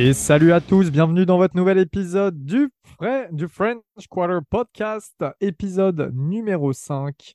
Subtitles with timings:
[0.00, 2.70] Et salut à tous, bienvenue dans votre nouvel épisode du,
[3.48, 7.34] French Quarter Podcast, épisode numéro 5.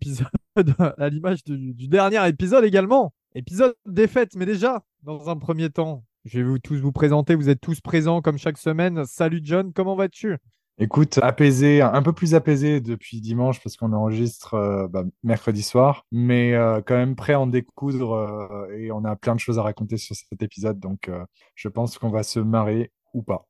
[0.00, 0.28] Épisode
[0.96, 3.12] à l'image du, du dernier épisode également.
[3.34, 7.34] Épisode défaite, mais déjà, dans un premier temps, je vais vous tous vous présenter.
[7.34, 9.04] Vous êtes tous présents comme chaque semaine.
[9.04, 10.36] Salut John, comment vas-tu?
[10.80, 16.06] Écoute, apaisé, un peu plus apaisé depuis dimanche parce qu'on enregistre euh, bah, mercredi soir,
[16.12, 19.58] mais euh, quand même prêt à en découdre euh, et on a plein de choses
[19.58, 21.10] à raconter sur cet épisode, donc
[21.56, 23.48] je pense qu'on va se marrer ou pas.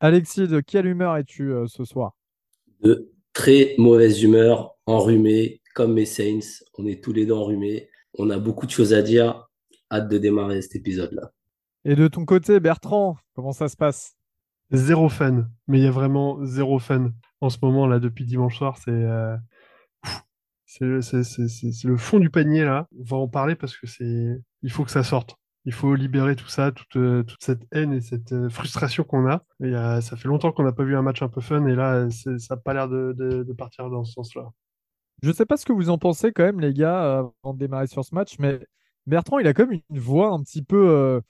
[0.00, 2.16] Alexis, de quelle humeur es-tu ce soir?
[2.82, 6.64] De très mauvaise humeur, enrhumé, comme mes Saints.
[6.78, 7.88] On est tous les deux enrhumés.
[8.18, 9.48] On a beaucoup de choses à dire.
[9.90, 11.30] Hâte de démarrer cet épisode-là.
[11.84, 14.15] Et de ton côté, Bertrand, comment ça se passe?
[14.72, 17.12] Zéro fan, mais il y a vraiment zéro fan.
[17.40, 19.36] En ce moment, là, depuis dimanche soir, c'est euh,
[20.64, 20.84] c'est
[21.84, 22.88] le fond du panier, là.
[22.98, 25.36] On va en parler parce que c'est il faut que ça sorte.
[25.64, 29.26] Il faut libérer tout ça, toute, euh, toute cette haine et cette euh, frustration qu'on
[29.28, 29.44] a.
[29.62, 32.08] Et, ça fait longtemps qu'on n'a pas vu un match un peu fun et là,
[32.10, 34.48] ça n'a pas l'air de, de, partir dans ce sens-là.
[35.22, 37.86] Je sais pas ce que vous en pensez quand même, les gars, avant de démarrer
[37.88, 38.60] sur ce match, mais
[39.06, 41.20] Bertrand, il a quand même une voix un petit peu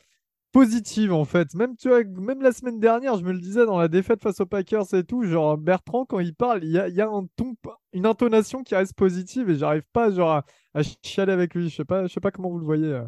[0.57, 1.53] positive en fait.
[1.55, 4.41] Même, tu vois, même la semaine dernière, je me le disais dans la défaite face
[4.41, 7.27] aux Packers et tout, genre Bertrand, quand il parle, il y a, y a, un
[7.37, 7.55] ton,
[7.93, 11.69] une intonation qui reste positive et j'arrive pas genre à, chialer avec lui.
[11.69, 12.91] Je sais pas, je sais pas comment vous le voyez.
[12.91, 13.05] Euh.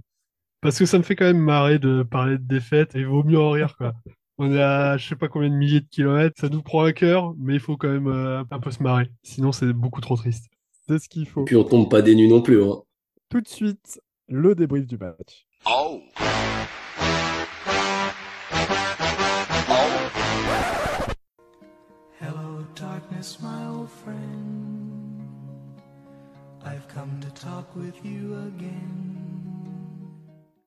[0.61, 3.25] Parce que ça me fait quand même marrer de parler de défaite et il vaut
[3.25, 3.95] mieux en rire quoi.
[4.37, 6.93] On est à je sais pas combien de milliers de kilomètres, ça nous prend un
[6.93, 9.11] cœur, mais il faut quand même euh, un peu se marrer.
[9.23, 10.51] Sinon, c'est beaucoup trop triste.
[10.87, 11.43] C'est ce qu'il faut.
[11.43, 12.63] Et puis on tombe pas des nues non plus.
[12.63, 12.83] Hein.
[13.31, 15.47] Tout de suite, le débrief du match.
[15.67, 16.03] Oh.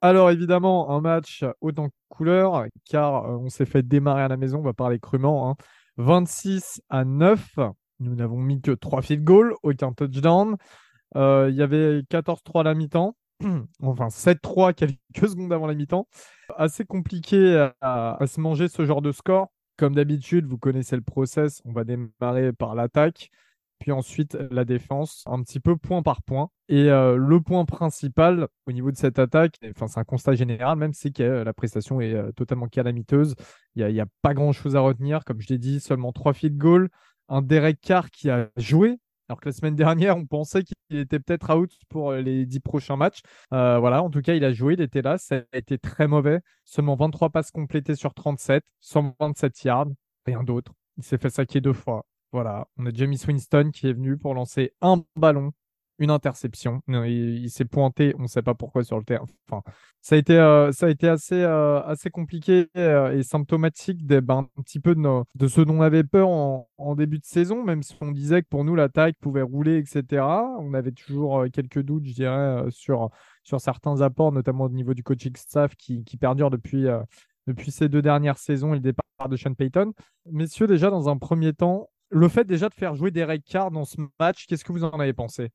[0.02, 4.38] Alors évidemment, un match haut en couleur, car euh, on s'est fait démarrer à la
[4.38, 5.56] maison, on va parler crûment.
[5.98, 7.00] 26 hein.
[7.00, 7.60] à 9,
[8.00, 10.56] nous n'avons mis que 3 field goals, aucun touchdown.
[11.16, 13.16] Euh, il y avait 14-3 à la mi-temps,
[13.82, 16.08] enfin 7-3 quelques secondes avant la mi-temps.
[16.58, 19.50] Assez compliqué à, à, se manger ce genre de score.
[19.78, 23.30] Comme d'habitude, vous connaissez le process, on va démarrer par l'attaque
[23.82, 26.50] puis ensuite la défense, un petit peu point par point.
[26.70, 30.78] Et euh, le point principal au niveau de cette attaque, enfin c'est un constat général
[30.78, 33.36] même, c'est que la prestation est euh, totalement calamiteuse.
[33.76, 35.26] Il n'y a, pas grand-chose à retenir.
[35.26, 36.90] Comme je l'ai dit, seulement trois field goals.
[37.28, 39.76] Un Derek Carr qui a joué, alors que la semaine
[40.06, 43.22] dernière, on pensait qu'il était peut-être out pour les dix prochains matchs.
[43.52, 45.18] Euh, voilà, en tout cas, il a joué, il était là.
[45.18, 46.42] Ça a été très mauvais.
[46.66, 49.88] Seulement 23 passes complétées sur 37, 127 yards,
[50.28, 50.72] rien d'autre.
[50.98, 52.06] Il s'est fait saquer deux fois.
[52.32, 55.52] Voilà, on a Jamie Winston qui est venu pour lancer un ballon,
[56.00, 56.82] une interception.
[56.88, 59.26] Il, s'est pointé, on ne sait pas pourquoi sur le terrain.
[59.50, 59.62] Enfin,
[60.02, 64.22] ça a été, euh, ça a été assez, euh, assez compliqué euh, et symptomatique de,
[64.22, 67.84] ben, un petit peu de, ce dont on avait peur en, début de saison, même
[67.84, 70.24] si on disait que pour nous l'attaque pouvait rouler, etc.
[70.60, 73.10] On avait toujours quelques doutes, je dirais, sur,
[73.44, 76.88] sur certains apports, notamment au niveau du coaching staff qui, qui perdure depuis
[77.48, 79.94] depuis ces deux dernières saisons et le départ de Sean Payton.
[80.26, 83.86] Messieurs, déjà, dans un premier temps, le fait déjà de faire jouer Derek Carr dans
[83.86, 85.50] ce match, qu'est-ce que vous en avez pensé?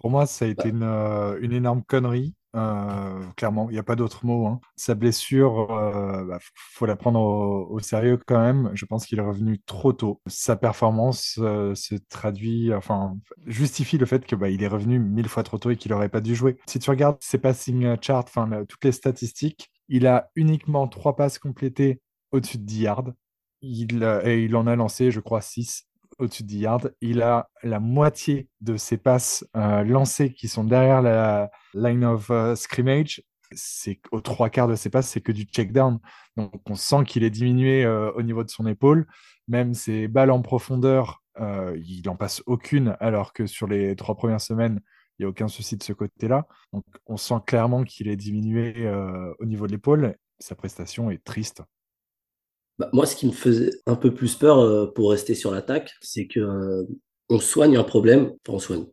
[0.00, 2.34] Pour moi, ça a été une, euh, une énorme connerie.
[2.56, 4.46] Euh, clairement, il n'y a pas d'autre mot.
[4.46, 4.60] Hein.
[4.76, 8.70] Sa blessure, il euh, bah, faut la prendre au, sérieux quand même.
[8.74, 10.20] Je pense qu'il est revenu trop tôt.
[10.26, 15.42] Sa performance se traduit, enfin, justifie le fait que bah, il est revenu mille fois
[15.42, 16.58] trop tôt et qu'il n'aurait pas dû jouer.
[16.66, 21.38] Si tu regardes ses passing charts, enfin, toutes les statistiques, il a uniquement trois passes
[21.38, 23.12] complétées au-dessus de 10 yards.
[23.60, 25.87] Il, et il en a lancé, je crois, 6
[26.18, 26.88] au-dessus de 10 yards.
[27.00, 32.30] Il a la moitié de ses passes euh, lancées qui sont derrière la line of
[32.30, 33.22] euh, scrimmage.
[33.52, 35.98] C'est aux trois quarts de ses passes, c'est que du check down.
[36.36, 39.06] Donc on sent qu'il est diminué euh, au niveau de son épaule.
[39.46, 44.40] Même ses balles en profondeur, il n'en passe aucune, alors que sur les trois premières
[44.40, 44.80] semaines,
[45.18, 46.46] il n'y a aucun souci de ce côté-là.
[46.74, 48.86] Donc on sent clairement qu'il est diminué
[49.38, 50.16] au niveau de l'épaule.
[50.38, 51.62] Sa prestation est triste.
[52.78, 55.94] Bah, moi, ce qui me faisait un peu plus peur euh, pour rester sur l'attaque,
[56.00, 56.84] c'est que euh,
[57.28, 58.84] on soigne un problème, enfin on soigne,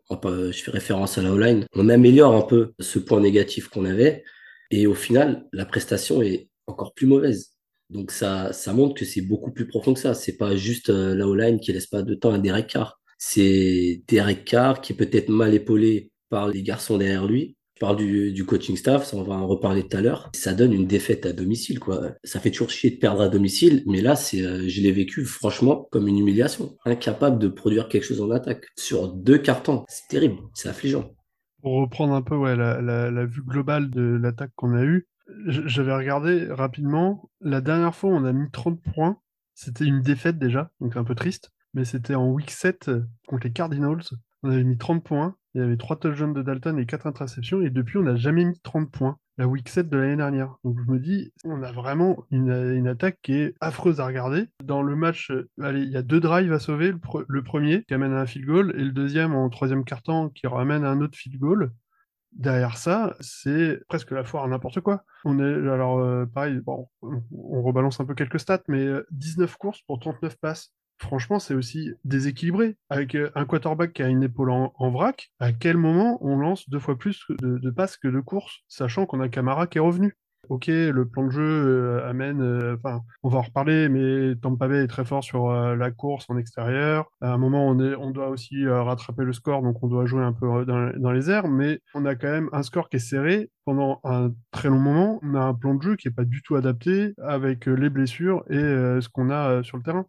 [0.51, 4.23] je fais référence à la O-line, on améliore un peu ce point négatif qu'on avait,
[4.71, 7.51] et au final, la prestation est encore plus mauvaise.
[7.89, 10.13] Donc ça, ça montre que c'est beaucoup plus profond que ça.
[10.15, 12.99] C'est pas juste euh, la O-line qui laisse pas de temps à Derek Carr.
[13.19, 17.97] C'est Derek Carr qui est peut-être mal épaulé par les garçons derrière lui, je parle
[17.97, 20.29] du, coaching staff, ça on va en reparler tout à l'heure.
[20.33, 22.13] Ça donne une défaite à domicile, quoi.
[22.23, 25.25] Ça fait toujours chier de perdre à domicile, mais là, c'est, euh, je l'ai vécu
[25.25, 26.77] franchement comme une humiliation.
[26.85, 29.83] Incapable de produire quelque chose en attaque sur deux cartons.
[29.89, 31.11] C'est terrible, c'est affligeant.
[31.61, 35.07] Pour reprendre un peu ouais, la, vue globale de l'attaque qu'on a eue,
[35.45, 37.29] J'avais regardé rapidement.
[37.41, 39.19] La dernière fois, on a mis 30 points.
[39.53, 41.51] C'était une défaite déjà, donc un peu triste.
[41.73, 42.89] Mais c'était en week 7
[43.27, 44.03] contre les Cardinals.
[44.43, 45.35] On avait mis 30 points.
[45.55, 47.61] Il y avait 3 touchdowns de Dalton et 4 interceptions.
[47.61, 49.17] Et depuis, on n'a jamais mis 30 points.
[49.37, 50.55] La week 7 de l'année dernière.
[50.65, 54.47] Donc je me dis, on a vraiment une, attaque qui est affreuse à regarder.
[54.63, 55.31] Dans le match,
[55.61, 56.93] allez, il y a deux drives à sauver.
[57.27, 60.45] Le, premier qui amène à un field goal et le deuxième en troisième quart-temps qui
[60.47, 61.71] ramène à un autre field goal
[62.33, 65.05] derrière ça, c'est presque la foire à n'importe quoi.
[65.25, 66.59] Alors, euh, pareil,
[67.01, 70.73] on rebalance un peu quelques stats, mais 19 euh, courses pour 39 passes.
[70.97, 72.77] Franchement, c'est aussi déséquilibré.
[72.89, 76.69] Avec euh, un quarterback qui a une épaule en, vrac, à quel moment on lance
[76.69, 80.17] deux fois plus de, passes que de courses, sachant qu'on a Camara qui est revenu?
[80.47, 84.67] Ok, le plan de jeu euh, amène, euh, enfin, on va en reparler, mais Tampa
[84.67, 87.07] Bay est très fort sur la course en extérieur.
[87.19, 90.23] À un moment, on, est, on doit aussi rattraper le score, donc on doit jouer
[90.23, 93.49] un peu dans, les airs, mais on a quand même un score qui est serré
[93.65, 95.19] pendant un très long moment.
[95.23, 98.43] On a un plan de jeu qui est pas du tout adapté avec les blessures
[98.49, 100.05] et ce qu'on a sur le terrain.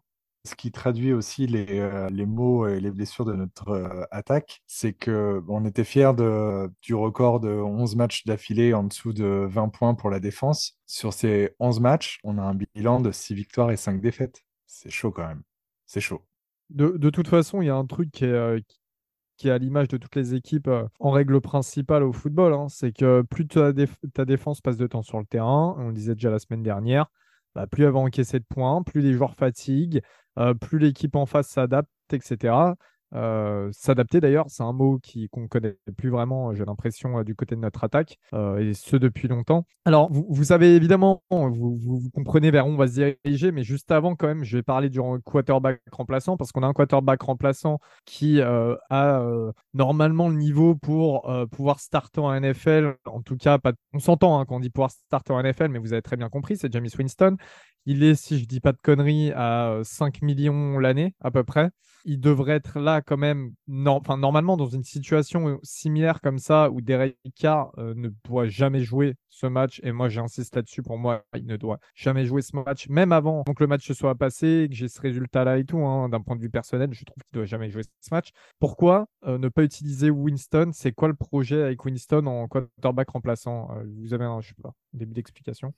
[0.47, 4.63] Ce qui traduit aussi les, euh, les mots et les blessures de notre euh, attaque,
[4.69, 9.45] c'est que on était fiers de, du record de 11 matchs d'affilée en dessous de
[9.49, 10.79] 20 points pour la défense.
[10.87, 14.45] Sur ces 11 matchs, on a un bilan de 6 victoires et 5 défaites.
[14.67, 15.43] C'est chaud quand même.
[15.85, 16.23] C'est chaud.
[16.71, 18.61] De, de, toute façon, il y a un truc qui est, euh,
[19.37, 20.71] qui est à l'image de toutes les équipes
[21.01, 22.55] en règle principale au football.
[22.55, 22.69] Hein.
[22.69, 23.73] c'est que plus ta,
[24.15, 27.07] ta, défense passe de temps sur le terrain, on le disait déjà la semaine dernière,
[27.57, 30.03] bah, plus elle va encaisser de points, plus les joueurs fatiguent,
[30.39, 32.77] euh, plus l'équipe en face s'adapte, etc.
[33.13, 35.01] S'adapter d'ailleurs, c'est un mot
[35.31, 39.29] qu'on ne connaît plus vraiment, j'ai l'impression, du côté de notre attaque, et ce depuis
[39.29, 39.67] longtemps.
[39.85, 43.63] Alors, vous, vous savez évidemment, vous, vous, comprenez vers où on va se diriger, mais
[43.63, 47.23] juste avant, quand même, je vais parler du quarterback remplaçant, parce qu'on a un quarterback
[47.23, 49.21] remplaçant qui a
[49.75, 52.97] normalement le niveau pour pouvoir starter en NFL.
[53.07, 53.73] En tout cas, pas...
[53.93, 56.29] on s'entend hein, quand on dit pouvoir starter en NFL, mais vous avez très bien
[56.29, 57.37] compris, c'est James Winston.
[57.87, 61.71] Il est, si je dis pas de conneries, à 5 millions l'année à peu près.
[62.09, 63.53] Il devrait être là quand même,
[63.87, 68.85] enfin, normalement dans une situation similaire comme ça où Derek Carr euh, ne doit jamais
[68.85, 69.81] jouer ce match.
[69.83, 73.43] Et moi j'insiste là-dessus, pour moi il ne doit jamais jouer ce match, même avant
[73.43, 76.37] que le match se soit passé, que j'ai ce résultat-là et tout, hein, d'un point
[76.37, 78.31] de vue personnel, je trouve qu'il ne doit jamais jouer ce match.
[78.61, 80.71] Pourquoi euh, ne pas utiliser Winston?
[80.73, 83.69] C'est quoi le projet avec Winston en quarterback remplaçant?
[83.73, 85.75] Euh, Vous avez un, sais pas, début d'explication?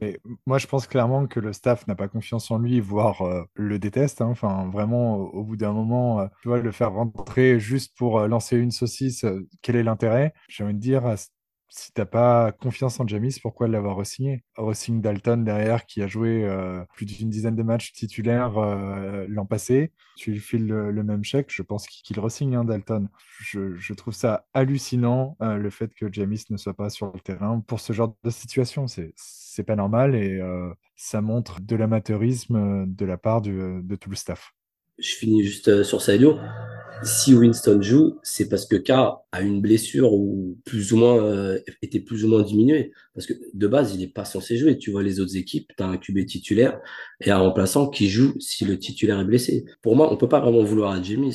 [0.00, 3.42] Mais moi, je pense clairement que le staff n'a pas confiance en lui, voire euh,
[3.54, 4.20] le déteste.
[4.20, 4.28] Hein.
[4.28, 8.28] Enfin, vraiment, au, bout d'un moment, euh, tu vois, le faire rentrer juste pour euh,
[8.28, 9.24] lancer une saucisse,
[9.62, 10.32] quel est l'intérêt?
[10.48, 11.14] J'ai envie de dire,
[11.68, 14.44] si t'as pas confiance en Jamis, pourquoi l'avoir re-signé?
[14.56, 16.48] Re-signe Dalton derrière qui a joué
[16.94, 18.58] plus d'une dizaine de matchs titulaires
[19.28, 19.92] l'an passé.
[20.16, 23.08] Tu lui files le, même chèque, je pense qu'il re-signe hein, Dalton.
[23.38, 27.78] Je, trouve ça hallucinant le fait que Jamis ne soit pas sur le terrain pour
[27.78, 28.88] ce genre de situation.
[28.88, 29.14] C'est
[29.64, 30.40] pas normal et
[30.96, 34.52] ça montre de l'amateurisme de la part de tout le staff.
[34.98, 36.36] Je finis juste sur Sadio
[37.02, 41.58] si Winston joue, c'est parce que Carr a une blessure ou plus ou moins euh,
[41.82, 42.92] était plus ou moins diminuée.
[43.14, 44.78] Parce que de base, il n'est pas censé jouer.
[44.78, 46.78] Tu vois les autres équipes, tu as un QB titulaire
[47.20, 49.64] et un remplaçant qui joue si le titulaire est blessé.
[49.82, 51.32] Pour moi, on peut pas vraiment vouloir à James.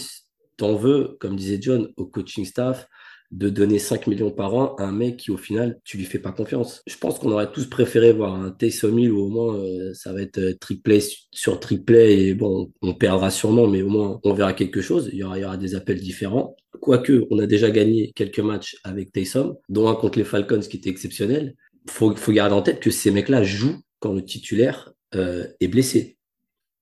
[0.57, 2.87] T'en veux, comme disait John, au coaching staff,
[3.31, 6.19] de donner 5 millions par an à un mec qui, au final, tu lui fais
[6.19, 6.81] pas confiance.
[6.87, 10.13] Je pense qu'on aurait tous préféré voir un Taysom Hill où au moins euh, ça
[10.13, 10.99] va être euh,
[11.31, 15.09] sur triplé et bon, on perdra sûrement, mais au moins on verra quelque chose.
[15.11, 16.55] Il y aura, il y aura des appels différents.
[16.81, 20.77] Quoique, on a déjà gagné quelques matchs avec Taysom, dont un contre les Falcons qui
[20.77, 21.55] était exceptionnel.
[21.87, 26.14] Faut, faut garder en tête que ces mecs-là jouent quand le titulaire euh, est blessé.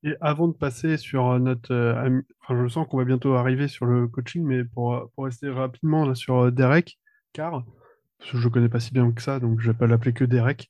[0.03, 1.74] Et avant de passer sur notre.
[1.74, 5.50] Euh, enfin, je sens qu'on va bientôt arriver sur le coaching, mais pour, pour rester
[5.50, 7.00] rapidement là, sur euh, Derek,
[7.31, 7.63] car
[8.31, 10.24] je ne connais pas si bien que ça, donc je ne vais pas l'appeler que
[10.24, 10.69] Derek.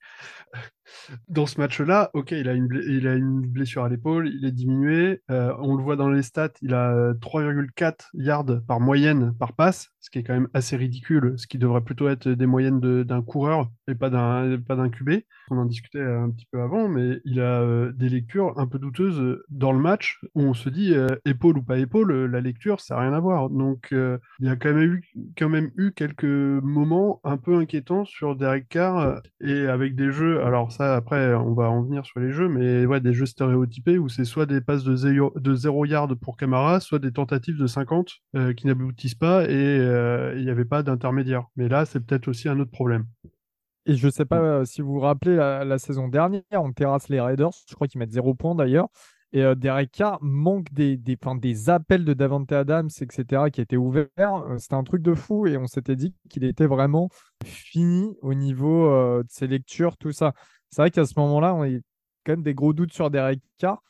[1.28, 4.52] Dans ce match-là, ok, il a, une il a une blessure à l'épaule, il est
[4.52, 5.22] diminué.
[5.32, 9.93] Euh, on le voit dans les stats, il a 3,4 yards par moyenne par passe,
[10.04, 13.22] ce qui est quand même assez ridicule, ce qui devrait plutôt être des moyennes d'un
[13.22, 15.22] coureur et pas d'un QB.
[15.50, 18.80] On en discutait un petit peu avant, mais il a euh, des lectures un peu
[18.80, 22.82] douteuses dans le match où on se dit euh, épaule ou pas épaule, la lecture
[22.82, 23.50] ça n'a rien à voir.
[23.50, 25.04] Donc il y a quand même eu
[25.38, 30.44] quand même eu quelques moments un peu inquiétants sur Derek Carr et avec des jeux.
[30.44, 33.98] Alors ça, après, on va en venir sur les jeux, mais ouais, des jeux stéréotypés
[33.98, 37.68] où c'est soit des passes de 0 de yard pour Camara, soit des tentatives de
[37.68, 41.46] 50 euh, qui n'aboutissent pas et euh, il n'y avait pas d'intermédiaire.
[41.56, 43.06] Mais là, c'est peut-être aussi un autre problème.
[43.86, 47.10] Et je ne sais pas euh, si vous vous rappelez la, saison dernière, on terrasse
[47.10, 48.88] les Raiders, je crois qu'ils mettent 0 points d'ailleurs.
[49.34, 53.78] Et euh, Derek Carr manque des, des, des appels de Davante Adams, etc., qui étaient
[53.78, 54.46] ouverts.
[54.58, 57.10] C'était un truc de fou et on s'était dit qu'il était vraiment
[57.44, 58.88] fini au niveau
[59.22, 60.34] de ses lectures, tout ça.
[60.70, 61.68] C'est vrai qu'à ce moment-là, on a
[62.26, 63.82] quand même des gros doutes sur Derek Carr.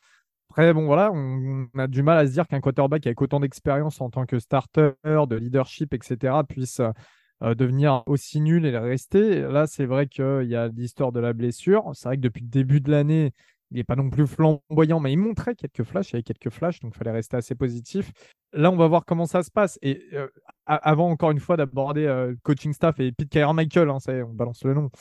[0.56, 4.00] Après, bon, voilà, on, a du mal à se dire qu'un quarterback avec autant d'expérience
[4.02, 6.80] en tant que starter, de leadership, etc., puisse
[7.42, 9.42] euh, devenir aussi nul et rester.
[9.42, 11.90] Là, c'est vrai qu'il y a l'histoire de la blessure.
[11.96, 13.34] C'est vrai que depuis le début de l'année,
[13.74, 16.50] il n'est pas non plus flamboyant, mais il montrait quelques flashs, il y avait quelques
[16.50, 18.12] flashs, donc il fallait rester assez positif.
[18.54, 19.80] Là, on va voir comment ça se passe.
[19.82, 20.28] Et euh,
[20.68, 24.76] avant, encore une fois, d'aborder euh, coaching staff et Pete Carmichael, hein, on balance le
[24.76, 24.92] nom.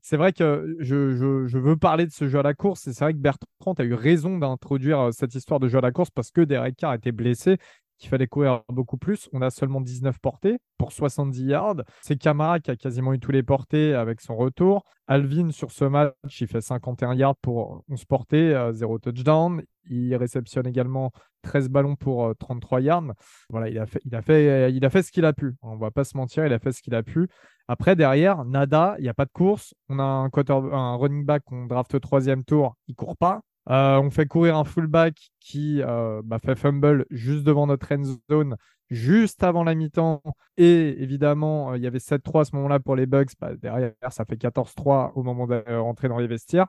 [0.00, 2.86] C'est vrai que je, veux parler de ce jeu à la course.
[2.86, 5.90] Et c'est vrai que Bertrand a eu raison d'introduire cette histoire de jeu à la
[5.90, 7.58] course parce que Derek Carr était blessé
[8.00, 9.28] qu'il fallait courir beaucoup plus.
[9.32, 11.76] On a seulement 19 portées pour 70 yards.
[12.00, 14.82] C'est Camara qui a quasiment eu tous les portées avec son retour.
[15.06, 19.62] Alvin, sur ce match, il fait 51 yards pour 11 portées, 0 touchdown.
[19.88, 21.10] Il réceptionne également
[21.42, 23.12] 13 ballons pour 33 euh, yards.
[23.48, 25.54] Voilà, il a fait, il a fait, il a fait ce qu'il a pu.
[25.62, 27.28] On va pas se mentir, il a fait ce qu'il a pu.
[27.68, 29.74] Après, derrière, nada, il n'y a pas de course.
[29.88, 33.42] On a un, running back qu'on draft au troisième tour, il court pas.
[33.70, 38.02] Euh, on fait courir un fullback qui euh, bah, fait fumble juste devant notre end
[38.28, 38.56] zone,
[38.90, 40.22] juste avant la mi-temps.
[40.56, 43.30] Et évidemment, euh, il y avait 7-3 à ce moment-là pour les Bucks.
[43.40, 46.66] Bah, derrière, ça fait 14-3 au moment de rentrer dans les vestiaires.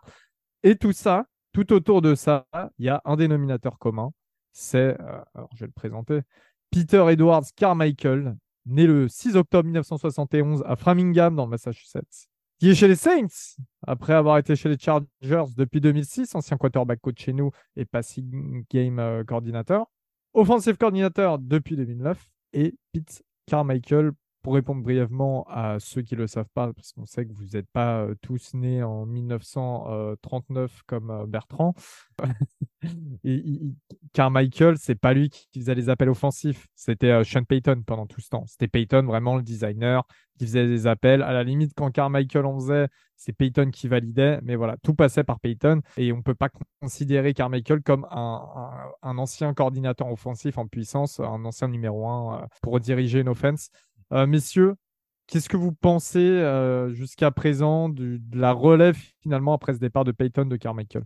[0.61, 2.45] Et tout ça, tout autour de ça,
[2.77, 4.11] il y a un dénominateur commun.
[4.53, 4.95] C'est,
[5.33, 6.21] alors je vais le présenter,
[6.71, 12.30] Peter Edwards Carmichael, né le 6 octobre 1971 à Framingham, dans le Massachusetts
[12.61, 17.01] qui est chez les Saints, après avoir été chez les Chargers depuis 2006, ancien quarterback
[17.01, 19.87] coach chez nous et passing game euh, coordinateur,
[20.35, 24.11] offensive coordinateur depuis 2009, et Pete Carmichael,
[24.41, 27.49] pour répondre brièvement à ceux qui ne le savent pas, parce qu'on sait que vous
[27.53, 31.73] n'êtes pas euh, tous nés en 1939 comme euh, Bertrand,
[33.23, 33.61] et,
[34.13, 38.29] Carmichael, c'est pas lui qui faisait les appels offensifs, c'était Sean Payton pendant tout ce
[38.29, 38.45] temps.
[38.47, 40.05] C'était Payton vraiment le designer
[40.37, 41.21] qui faisait des appels.
[41.21, 45.23] À la limite, quand Carmichael en faisait, c'est Payton qui validait, mais voilà, tout passait
[45.23, 46.49] par Payton et on ne peut pas
[46.81, 52.79] considérer Carmichael comme un, ancien coordinateur offensif en puissance, un ancien numéro un euh, pour
[52.79, 53.69] diriger une offense.
[54.11, 54.73] Euh, messieurs,
[55.27, 60.11] qu'est-ce que vous pensez euh, jusqu'à présent de la relève finalement après ce départ de
[60.11, 61.03] Payton de Carmichael?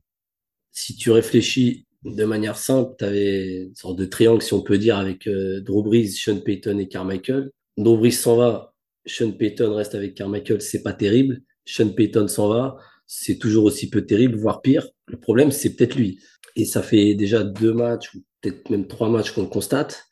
[0.72, 4.78] Si tu réfléchis de manière simple, tu avais une sorte de triangle, si on peut
[4.78, 7.52] dire, avec Drew Brees, Sean Payton et Carmichael.
[7.78, 8.74] Drew Brees s'en va,
[9.06, 11.42] Sean Payton reste avec Carmichael, c'est pas terrible.
[11.66, 14.88] Sean Payton s'en va, c'est toujours aussi peu terrible, voire pire.
[15.08, 16.20] Le problème, c'est peut-être lui.
[16.56, 20.06] Et ça fait déjà deux matchs, ou peut-être même trois matchs qu'on le constate.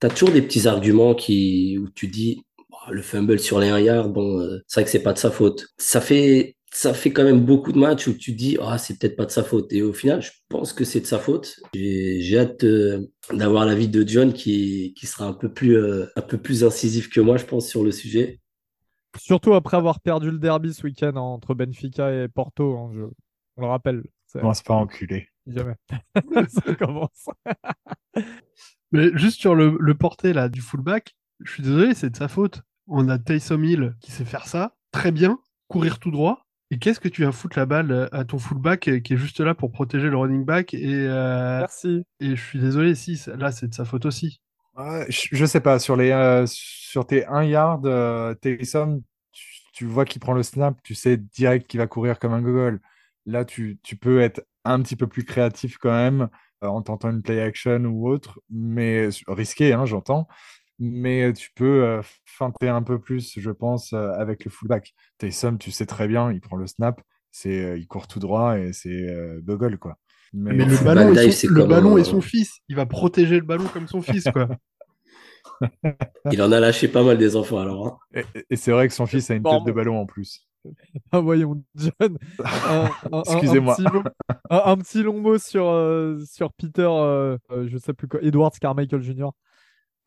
[0.00, 3.68] Tu as toujours des petits arguments qui, où tu dis, oh, le fumble sur les
[3.68, 5.66] 1 yard, bon, euh, c'est vrai que c'est pas de sa faute.
[5.78, 9.16] Ça fait, ça fait quand même beaucoup de matchs où tu dis, ah, c'est peut-être
[9.16, 9.72] pas de sa faute.
[9.72, 11.58] Et au final, je pense que c'est de sa faute.
[11.74, 16.22] J'ai hâte euh, d'avoir l'avis de John qui, qui sera un peu, plus, euh, un
[16.22, 18.40] peu plus incisif que moi, je pense, sur le sujet.
[19.16, 23.02] Surtout après avoir perdu le derby ce week-end entre Benfica et Porto, hein, je...
[23.56, 24.02] on le rappelle.
[24.32, 25.28] Commence pas enculé.
[25.46, 25.74] Jamais.
[26.48, 27.28] ça commence.
[28.92, 32.28] Mais juste sur le, le porté là, du fullback, je suis désolé, c'est de sa
[32.28, 32.62] faute.
[32.86, 36.46] On a Taysom Hill qui sait faire ça très bien, courir tout droit.
[36.70, 39.16] Et qu'est-ce que tu viens foutre la balle euh, à ton fullback euh, qui est
[39.16, 42.04] juste là pour protéger le running back et, euh, Merci.
[42.20, 44.40] Et je suis désolé, si, là, c'est de sa faute aussi.
[45.08, 49.02] je, sais pas, sur, les, sur tes 1 yard, euh, Taysom,
[49.32, 52.42] tu, tu, vois qu'il prend le snap, tu sais direct qu'il va courir comme un
[52.42, 52.80] gogol.
[53.24, 56.28] Là, tu, tu, peux être un petit peu plus créatif quand même
[56.62, 60.28] en tentant une play action ou autre, mais risqué, hein, j'entends
[60.78, 64.94] mais tu peux euh, feinter un peu plus, je pense, euh, avec le fullback.
[65.18, 67.00] Taysom, tu sais très bien, il prend le snap,
[67.30, 69.08] c'est, euh, il court tout droit et c'est
[69.42, 69.96] gogol, quoi.
[70.34, 72.58] Mais, le ballon, est son, le ballon est son fils.
[72.68, 74.48] Il va protéger le ballon comme son fils, quoi.
[76.30, 78.00] il en a lâché pas mal des enfants, alors.
[78.14, 78.22] Hein.
[78.50, 80.47] Et, c'est vrai que son fils a une tête de ballon en plus.
[81.12, 82.18] Ah, voyons, John.
[83.26, 83.76] Excusez-moi.
[84.50, 85.64] Un, petit long mot sur,
[86.26, 86.88] sur Peter,
[87.50, 89.30] je sais plus quoi, Edwards Carmichael Jr.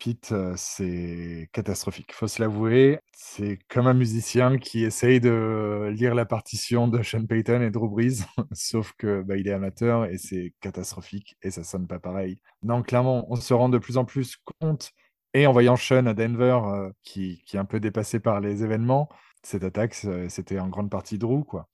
[0.02, 2.12] Pete, euh, c'est catastrophique.
[2.12, 7.24] Faut se l'avouer, c'est comme un musicien qui essaye de lire la partition de Sean
[7.24, 11.62] Payton et Drew Brees, sauf que bah, il est amateur et c'est catastrophique et ça
[11.62, 12.40] sonne pas pareil.
[12.64, 14.92] Non, clairement, on se rend de plus en plus compte
[15.34, 18.64] et en voyant Sean à Denver, euh, qui, qui, est un peu dépassé par les
[18.64, 19.08] événements,
[19.42, 19.94] cette attaque,
[20.28, 21.68] c'était en grande partie Drew, quoi.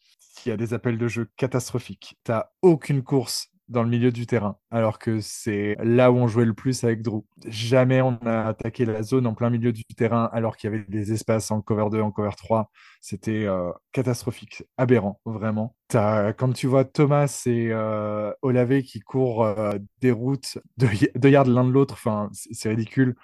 [0.46, 2.16] Il y a des appels de jeu catastrophiques.
[2.24, 6.46] T'as aucune course dans le milieu du terrain, alors que c'est là où on jouait
[6.46, 7.24] le plus avec Drew.
[7.46, 10.84] Jamais on a attaqué la zone en plein milieu du terrain alors qu'il y avait
[10.88, 12.70] des espaces en cover 2, en cover 3.
[13.00, 15.76] C'était euh, catastrophique, aberrant, vraiment.
[15.92, 21.64] quand tu vois Thomas et euh, Olavé qui courent euh, des routes de, yards l'un
[21.64, 21.98] de l'autre,
[22.32, 23.16] c'est ridicule.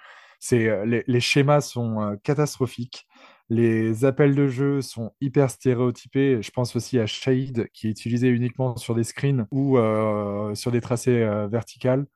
[0.51, 3.07] Les, schémas sont catastrophiques.
[3.49, 6.41] Les appels de jeu sont hyper stéréotypés.
[6.41, 10.71] Je pense aussi à Shade qui est utilisé uniquement sur des screens ou euh, sur
[10.71, 12.07] des tracés euh, verticales.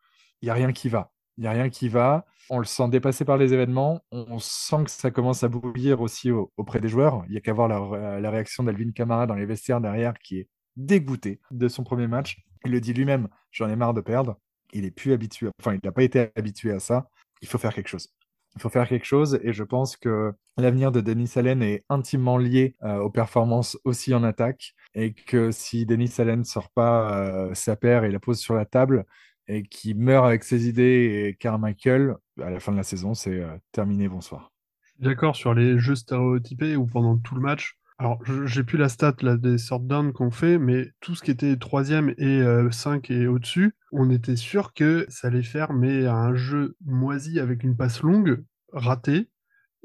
[0.42, 1.12] Il n'y a rien qui va.
[1.38, 2.26] Il n'y a rien qui va.
[2.50, 4.02] On le sent dépassé par les événements.
[4.12, 7.24] On sent que ça commence à bouillir aussi auprès des joueurs.
[7.28, 10.50] Il n'y a qu'à voir la, réaction d'Alvin Kamara dans les vestiaires derrière qui est
[10.76, 12.42] dégoûté de son premier match.
[12.66, 14.38] Il le dit lui-même, j'en ai marre de perdre.
[14.74, 17.08] Il est plus habitué, enfin, il n'a pas été habitué à ça.
[17.42, 18.10] Il faut faire quelque chose
[18.56, 22.38] il faut faire quelque chose et je pense que l'avenir de Denis Allen est intimement
[22.38, 27.12] lié euh, aux performances aussi en attaque et que si Denis Allen ne sort pas
[27.12, 29.06] euh, sa paire et la pose sur la table
[29.48, 33.40] et qu'il meurt avec ses idées et Carmichael, à la fin de la saison, c'est
[33.40, 34.52] euh, terminé, bonsoir.
[35.00, 39.16] D'accord sur les jeux stéréotypés ou pendant tout le match, alors, j'ai plus la stat
[39.22, 42.42] là, des sortes down qu'on fait, mais tout ce qui était troisième et
[42.72, 47.62] 5 et au-dessus, on était sûr que ça allait faire mais un jeu moisi avec
[47.62, 48.42] une passe longue,
[48.72, 49.30] ratée,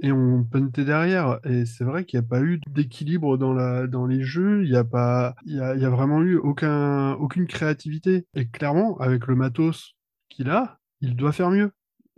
[0.01, 1.41] et on puntait derrière.
[1.45, 4.85] Et c'est vrai qu'il n'y a pas eu d'équilibre dans, les jeux, il n'y a,
[4.85, 8.27] pas, il y a, vraiment eu aucun, aucune créativité.
[8.35, 9.95] Et clairement, avec le matos
[10.29, 11.73] qu'il a, il doit faire mieux.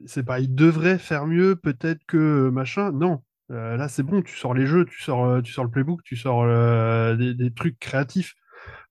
[0.05, 2.93] C'est pas, il devrait faire mieux, peut-être que machin.
[2.93, 5.71] Non, euh, là, c'est bon, tu sors les jeux, tu sors, euh, tu sors le
[5.71, 8.35] playbook, tu sors euh, des, trucs créatifs.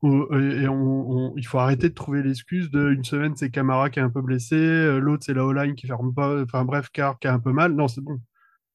[0.04, 4.10] Et il faut arrêter de trouver l'excuse de une semaine, c'est Camara qui est un
[4.10, 4.56] peu blessé,
[5.00, 7.74] l'autre, c'est la O-line qui ferme pas, enfin bref, Car qui a un peu mal.
[7.74, 8.20] Non, c'est bon.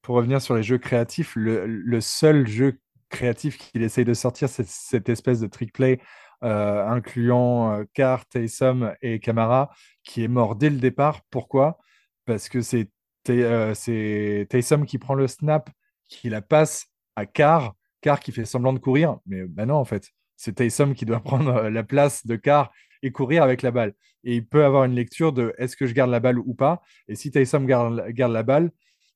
[0.02, 4.66] Pour revenir sur les jeux créatifs, le, seul jeu créatif qu'il essaye de sortir, c'est
[4.66, 6.00] cette espèce de trick play
[6.42, 9.70] incluant Car, Taysom et Camara,
[10.02, 11.20] qui est mort dès le départ.
[11.30, 11.78] Pourquoi?
[12.26, 12.90] Parce que c'est
[13.24, 15.70] c'est Taysom qui prend le snap,
[16.08, 16.86] qui la passe
[17.16, 20.94] à Carr, Carr qui fait semblant de courir, mais ben non, en fait, c'est Taysom
[20.94, 22.72] qui doit prendre euh, la place de Carr
[23.02, 23.94] et courir avec la balle.
[24.24, 26.82] Et il peut avoir une lecture de est-ce que je garde la balle ou pas.
[27.08, 28.70] Et si Taysom garde, garde la balle,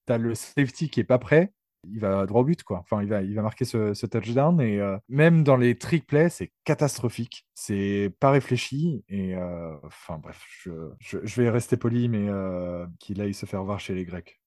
[0.06, 1.52] tu as le safety qui est pas prêt,
[1.92, 2.78] il va droit au but, quoi.
[2.78, 4.60] Enfin, il va, il va marquer ce, touchdown.
[4.60, 7.46] Et euh, même dans les trick plays, c'est catastrophique.
[7.54, 9.04] C'est pas réfléchi.
[9.08, 10.70] Et euh, enfin, bref, je,
[11.00, 14.40] je, vais rester poli, mais euh, qu'il aille se faire voir chez les Grecs.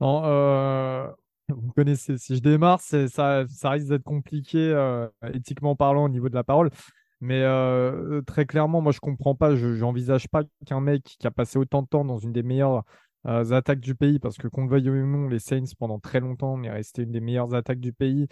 [0.00, 0.22] Non,
[1.48, 4.72] vous connaissez, si je démarre, ça, ça risque d'être compliqué
[5.34, 6.70] éthiquement parlant au niveau de la parole.
[7.20, 7.44] Mais
[8.26, 9.54] très clairement, moi, je comprends pas.
[9.54, 12.84] Je n'envisage pas qu'un mec qui a passé autant de temps dans une des meilleures
[13.24, 16.62] attaques du pays, parce que qu'on le veuille non, les Saints, pendant très longtemps, on
[16.62, 18.28] est resté une des meilleures attaques du pays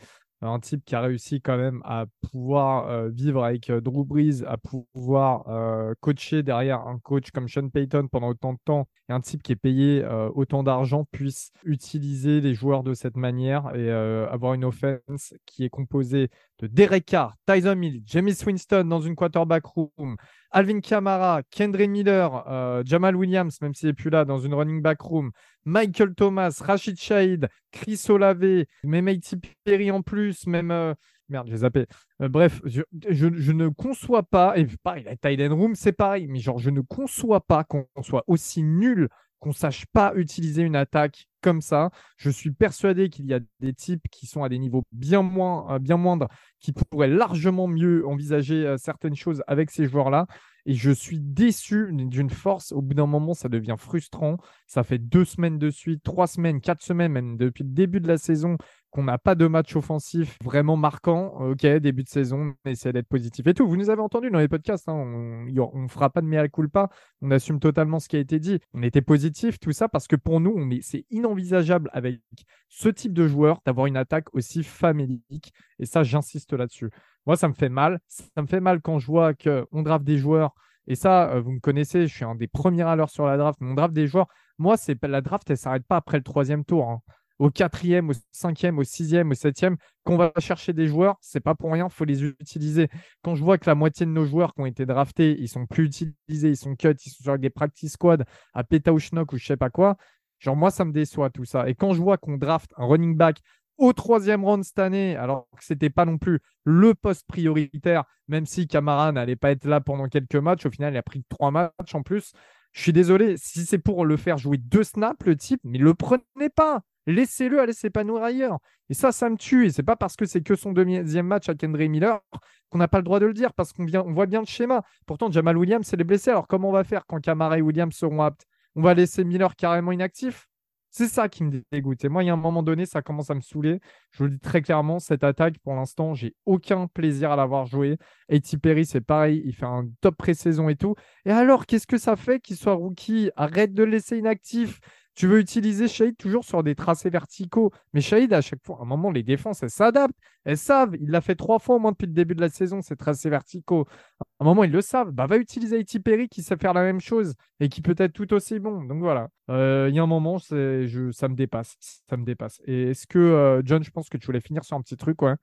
[0.48, 4.42] un type qui a réussi quand même à pouvoir euh, vivre avec euh, Drew Brees,
[4.46, 9.12] à pouvoir euh, coacher derrière un coach comme Sean Payton pendant autant de temps, et
[9.12, 13.90] un type qui est payé autant d'argent puisse utiliser les joueurs de cette manière et
[13.90, 19.16] avoir une offense qui est composée de Derek Carr, Tyson Hill, Jamie Winston dans une
[19.16, 20.16] quarterback room,
[20.52, 25.00] Alvin Kamara, Kendra Miller, Jamal Williams, même s'il n'est plus là, dans une running back
[25.00, 25.32] room,
[25.64, 29.36] Michael Thomas, Rachid Shahid, Chris Olave, même A.T.
[29.64, 30.70] Perry en plus, même.
[30.70, 30.94] Euh,
[31.28, 31.86] merde, j'ai zappé.
[32.22, 36.58] Euh, bref, je, ne conçois pas, et pareil, la Titan Room, c'est pareil, mais genre,
[36.58, 41.62] je ne conçois pas qu'on soit aussi nul qu'on sache pas utiliser une attaque comme
[41.62, 41.88] ça.
[42.18, 45.76] Je suis persuadé qu'il y a des types qui sont à des niveaux bien, moins,
[45.76, 50.26] euh, bien moindres, qui pourraient largement mieux envisager certaines choses avec ces joueurs-là.
[50.66, 52.72] Et je suis déçu d'une force.
[52.72, 54.36] Au bout d'un moment, ça devient frustrant.
[54.66, 58.08] Ça fait deux semaines de suite, trois semaines, quatre semaines, même depuis le début de
[58.08, 58.56] la saison,
[58.90, 61.28] qu'on n'a pas de match offensif vraiment marquant.
[61.50, 63.66] Ok, début de saison, on essaie d'être positif et tout.
[63.66, 66.90] Vous nous avez entendu dans les podcasts, hein, on ne fera pas de mea culpa.
[67.22, 68.58] On assume totalement ce qui a été dit.
[68.74, 72.20] On était positif, tout ça, parce que pour nous, c'est inenvisageable avec
[72.68, 75.52] ce type de joueur d'avoir une attaque aussi famélique.
[75.78, 76.90] Et ça, j'insiste là-dessus.
[77.26, 78.00] Moi, ça me fait mal.
[78.08, 80.54] Ça me fait mal quand je vois qu'on draft des joueurs.
[80.86, 83.36] Et ça, euh, vous me connaissez, je suis un des premiers à l'heure sur la
[83.36, 83.60] draft.
[83.60, 84.28] Mais on draft des joueurs.
[84.58, 86.88] Moi, c'est la draft, elle ne s'arrête pas après le troisième tour.
[86.88, 87.00] Hein.
[87.38, 91.54] Au quatrième, au cinquième, au sixième, au septième, qu'on va chercher des joueurs, c'est pas
[91.54, 92.88] pour rien, il faut les utiliser.
[93.22, 95.64] Quand je vois que la moitié de nos joueurs qui ont été draftés, ils sont
[95.64, 99.32] plus utilisés, ils sont cut, ils sont sur des practice squad à Peta ou Schnock
[99.32, 99.96] ou je sais pas quoi,
[100.38, 101.66] genre moi, ça me déçoit tout ça.
[101.66, 103.40] Et quand je vois qu'on draft un running back
[103.80, 108.04] au troisième round cette année, alors que ce n'était pas non plus le poste prioritaire,
[108.28, 110.66] même si Camara n'allait pas être là pendant quelques matchs.
[110.66, 112.32] Au final, il a pris trois matchs en plus.
[112.72, 115.94] Je suis désolé, si c'est pour le faire jouer deux snaps, le type, mais le
[115.94, 116.82] prenez pas.
[117.06, 118.58] Laissez-le aller s'épanouir ailleurs.
[118.90, 119.66] Et ça, ça me tue.
[119.66, 122.20] Et c'est pas parce que c'est que son deuxième match à Kendry Miller
[122.68, 124.82] qu'on n'a pas le droit de le dire, parce qu'on on voit bien le schéma.
[125.06, 126.30] Pourtant, Jamal Williams, c'est les blessés.
[126.30, 128.46] Alors, comment on va faire quand Camara et Williams seront aptes?
[128.76, 130.49] On va laisser Miller carrément inactif?
[130.90, 132.04] C'est ça qui me dégoûte.
[132.04, 133.80] Et moi, il y a un moment donné, ça commence à me saouler.
[134.10, 137.66] Je vous le dis très clairement, cette attaque, pour l'instant, j'ai aucun plaisir à l'avoir
[137.66, 137.96] joué.
[138.28, 140.94] Et Perry, c'est pareil, il fait un top pré-saison et tout.
[141.24, 143.30] Et alors, qu'est-ce que ça fait qu'il soit rookie?
[143.36, 144.80] Arrête de le laisser inactif.
[145.14, 147.72] Tu veux utiliser Shahid toujours sur des tracés verticaux.
[147.92, 150.16] Mais Shahid, à chaque fois, à un moment, les défenses, elles s'adaptent.
[150.44, 150.94] Elles savent.
[151.00, 153.28] Il l'a fait trois fois au moins depuis le début de la saison, ces tracés
[153.28, 153.86] verticaux.
[154.20, 155.10] À un moment, ils le savent.
[155.10, 158.12] Bah, va utiliser Haiti Perry qui sait faire la même chose et qui peut être
[158.12, 158.84] tout aussi bon.
[158.84, 159.28] Donc voilà.
[159.50, 161.76] Euh, il y a un moment, ça me dépasse.
[162.08, 162.60] Ça me dépasse.
[162.66, 165.20] Et est-ce que, euh, John, je pense que tu voulais finir sur un petit truc,
[165.22, 165.34] ouais.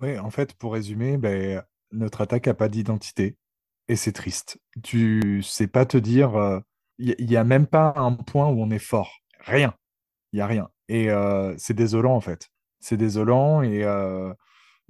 [0.00, 3.36] Oui, en fait, pour résumer, ben, notre attaque n'a pas d'identité.
[3.88, 4.60] Et c'est triste.
[4.82, 6.36] Tu sais pas te dire.
[6.36, 6.60] Euh,
[6.98, 9.20] il n'y a même pas un point où on est fort.
[9.40, 9.74] Rien.
[10.32, 10.68] Il n'y a rien.
[10.88, 12.50] Et euh, c'est désolant, en fait.
[12.80, 13.62] C'est désolant.
[13.62, 14.32] Et euh,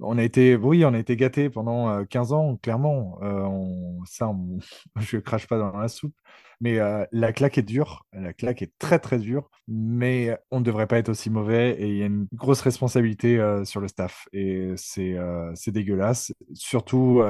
[0.01, 3.17] on a été, oui, on a été gâtés pendant 15 euh, ans, clairement.
[3.21, 4.31] On, ça,
[4.99, 6.15] je ne crache pas dans la soupe.
[6.61, 6.77] Mais
[7.13, 10.97] la claque est dure, la claque est très très dure, mais on ne devrait pas
[10.97, 15.15] être aussi mauvais et il y a une grosse responsabilité sur le staff et c'est
[15.55, 16.33] c'est dégueulasse.
[16.53, 17.23] Surtout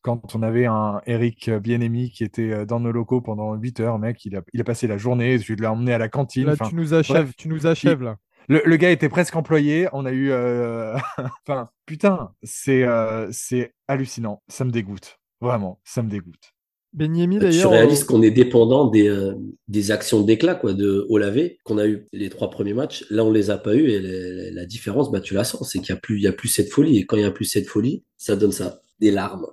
[0.00, 4.24] quand on avait un Eric Bienemi qui était dans nos locaux pendant 8 heures, mec,
[4.24, 6.46] il a, il a passé la journée, je l'ai emmené à la cantine.
[6.46, 8.16] Là, tu nous achèves, tu nous achèves là.
[8.48, 9.88] Le, gars était presque employé.
[9.92, 10.32] On a eu.
[11.46, 12.84] enfin, putain, c'est
[13.30, 14.42] c'est hallucinant.
[14.48, 15.18] Ça me dégoûte.
[15.40, 16.52] Vraiment, ça me dégoûte.
[16.92, 17.70] Benyemi bah, d'ailleurs.
[17.70, 19.34] Tu réalises qu'on est dépendant des, euh,
[19.68, 23.04] des actions d'éclat quoi, de Olavé qu'on a eu les trois premiers matchs.
[23.10, 25.90] Là, on les a pas eu et la, différence, bah, tu la sens, c'est qu'il
[25.90, 26.98] y a plus, il y a plus cette folie.
[26.98, 29.46] Et quand il y a plus cette folie, ça donne ça, des larmes.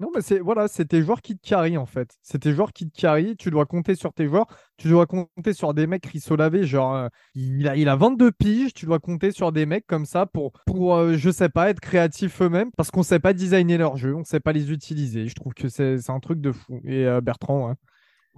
[0.00, 2.16] Non, mais c'est voilà, c'est tes joueurs qui te carry en fait.
[2.22, 3.36] C'est tes joueurs qui te carry.
[3.36, 4.46] Tu dois compter sur tes joueurs.
[4.78, 8.72] Tu dois compter sur des mecs Risolavé, genre euh, il, a, il a 22 piges.
[8.72, 11.80] Tu dois compter sur des mecs comme ça pour, pour euh, je sais pas, être
[11.80, 15.28] créatifs eux-mêmes parce qu'on sait pas designer leur jeu, on sait pas les utiliser.
[15.28, 16.80] Je trouve que c'est un truc de fou.
[16.84, 17.74] Et euh, Bertrand, ouais.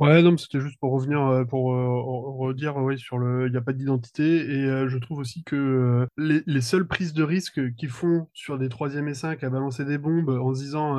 [0.03, 2.01] Ouais, non, mais c'était juste pour revenir, euh, pour euh,
[2.45, 4.25] redire, oui, sur le, il n'y a pas d'identité.
[4.51, 8.59] Et euh, je trouve aussi que les, les seules prises de risque qu'ils font sur
[8.59, 10.97] des troisième et 5 à balancer des bombes en se disant,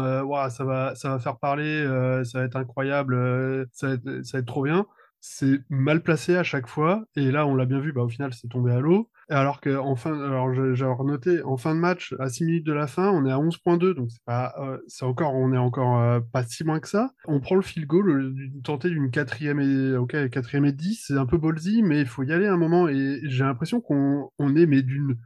[0.49, 1.83] ça va, ça va faire parler,
[2.23, 4.85] ça va être incroyable, ça va être, ça va être trop bien,
[5.25, 7.05] c'est mal placé à chaque fois.
[7.15, 9.09] Et là, on l'a bien vu, bah, au final, c'est tombé à l'eau.
[9.29, 12.73] Alors que en fin, alors j'ai noté en fin de match, à 6 minutes de
[12.73, 15.97] la fin, on est à 11.2, donc c'est pas, euh, c'est encore, on est encore
[16.01, 17.13] euh, pas si loin que ça.
[17.25, 21.25] On prend le field goal, tenter d'une quatrième et, ok, quatrième et 10, c'est un
[21.25, 22.89] peu ballsy, mais il faut y aller un moment.
[22.89, 25.17] Et j'ai l'impression qu'on on est mais d'une,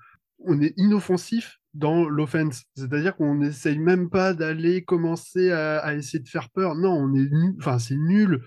[0.45, 2.65] on est inoffensif dans l'offense.
[2.75, 6.75] C'est-à-dire qu'on n'essaye même pas d'aller commencer à, à, essayer de faire peur.
[6.75, 7.29] Non, on est
[7.59, 8.43] enfin c'est nul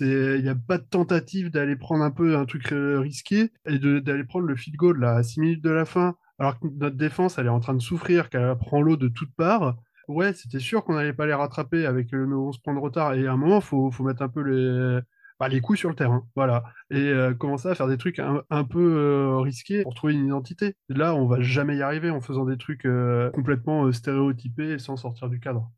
[0.00, 3.78] il n'y a pas de tentative d'aller prendre un peu un truc euh, risqué et
[3.78, 6.96] d'aller prendre le field goal là, à 6 minutes de la fin, alors que notre
[6.96, 9.76] défense, elle est en train de souffrir, qu'elle prend l'eau de toutes parts.
[10.08, 13.14] Ouais, c'était sûr qu'on n'allait pas les rattraper avec nos 11 points de retard.
[13.14, 15.00] Et à un moment, faut, mettre un peu les,
[15.40, 16.26] bah, les coups sur le terrain.
[16.36, 16.64] Voilà.
[16.90, 20.76] Et euh, commencer à faire des trucs un, peu euh, risqués pour trouver une identité.
[20.88, 22.86] là, on va jamais y arriver en faisant des trucs
[23.32, 25.70] complètement stéréotypés sans sortir du cadre.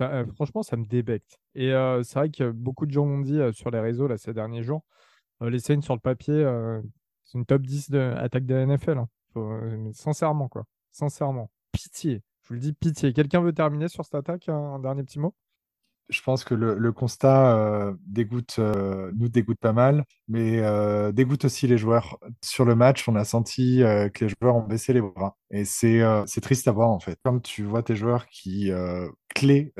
[0.00, 1.38] Euh, franchement, ça me débecte.
[1.54, 4.16] Et euh, c'est vrai que beaucoup de gens l'ont dit euh, sur les réseaux là,
[4.16, 4.82] ces derniers jours.
[5.40, 6.44] les Saints sur le papier,
[7.24, 8.98] c'est une top 10 de de la NFL.
[8.98, 9.08] Hein.
[9.92, 10.64] sincèrement, quoi.
[10.90, 11.50] Sincèrement.
[11.72, 12.22] Pitié.
[12.42, 13.12] Je vous le dis, pitié.
[13.12, 15.34] Quelqu'un veut terminer sur cette attaque Un dernier petit mot?
[16.10, 21.44] Je pense que le, constat euh, dégoûte, euh, nous dégoûte pas mal, mais euh, dégoûte
[21.44, 22.18] aussi les joueurs.
[22.42, 23.78] Sur le match, on a senti
[24.14, 25.36] que les joueurs ont baissé les bras.
[25.50, 26.02] Et c'est
[26.42, 27.18] triste à voir, en fait.
[27.24, 28.70] Comme tu vois tes joueurs qui,
[29.34, 29.72] clés,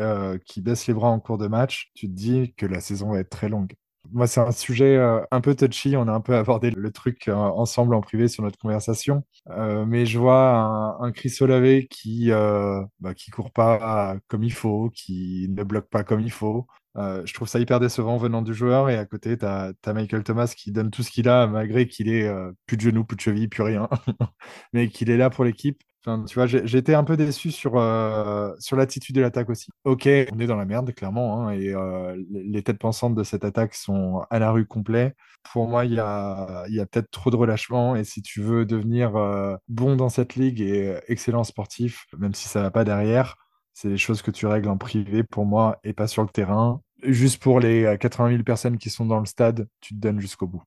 [0.47, 3.21] qui baissent les bras en cours de match, tu te dis que la saison va
[3.21, 3.75] être très longue.
[4.12, 5.96] Moi, c'est un sujet euh, un peu touchy.
[5.96, 9.25] On a un peu abordé le truc euh, ensemble en privé sur notre conversation.
[9.51, 11.31] Euh, mais je vois un, un Chris
[11.90, 12.31] qui
[13.01, 16.66] bah, qui court pas comme il faut, qui ne bloque pas comme il faut.
[16.96, 18.90] je trouve ça hyper décevant venant du joueur.
[18.90, 22.09] Et à côté, tu as, Michael Thomas qui donne tout ce qu'il a, malgré qu'il
[22.09, 22.31] ait
[22.66, 23.88] plus de genoux, plus de chevilles, plus rien.
[24.73, 28.77] mais qu'il est là pour l'équipe tu vois, j'ai un peu déçu sur, euh, sur
[28.77, 29.71] l'attitude de l'attaque aussi.
[29.85, 33.45] Ok, on est dans la merde, clairement, hein, et euh, les têtes pensantes de cette
[33.45, 35.15] attaque sont à la rue complet.
[35.53, 38.65] Pour moi, il y a, y a peut-être trop de relâchement, et si tu veux
[38.65, 43.37] devenir euh, bon dans cette ligue et excellent sportif, même si ça va pas derrière,
[43.75, 46.81] c'est des choses que tu règles en privé pour moi et pas sur le terrain.
[47.03, 50.47] Juste pour les 80 000 personnes qui sont dans le stade, tu te donnes jusqu'au
[50.47, 50.63] bout.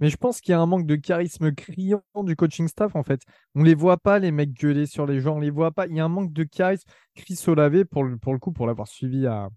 [0.00, 3.02] Mais je pense qu'il y a un manque de charisme criant du coaching staff, en
[3.02, 3.20] fait.
[3.54, 5.86] On les voit pas, les mecs gueuler sur les gens, on les voit pas.
[5.86, 6.88] Il y a un manque de charisme.
[7.14, 9.48] Chris Olave, pour le, pour coup, pour l'avoir suivi à,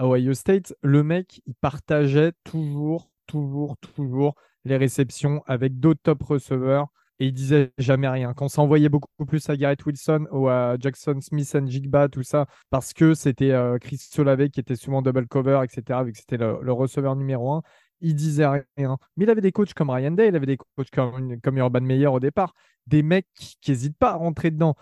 [0.00, 6.88] Ohio State, le mec, il partageait toujours toujours, toujours les réceptions avec d'autres top receveurs
[7.18, 8.34] et il disait jamais rien.
[8.34, 12.22] Quand ça envoyait beaucoup plus à Garrett Wilson ou à Jackson Smith and Jigba, tout
[12.22, 16.18] ça, parce que c'était euh, Chris Solave qui était souvent double cover, etc., vu que
[16.18, 17.62] c'était le, receveur numéro un,
[18.02, 18.98] il disait rien.
[19.16, 21.80] Mais il avait des coachs comme Ryan Day, il avait des coachs comme, comme Urban
[21.80, 22.54] Meyer au départ,
[22.86, 24.74] des mecs qui n'hésitent pas à rentrer dedans.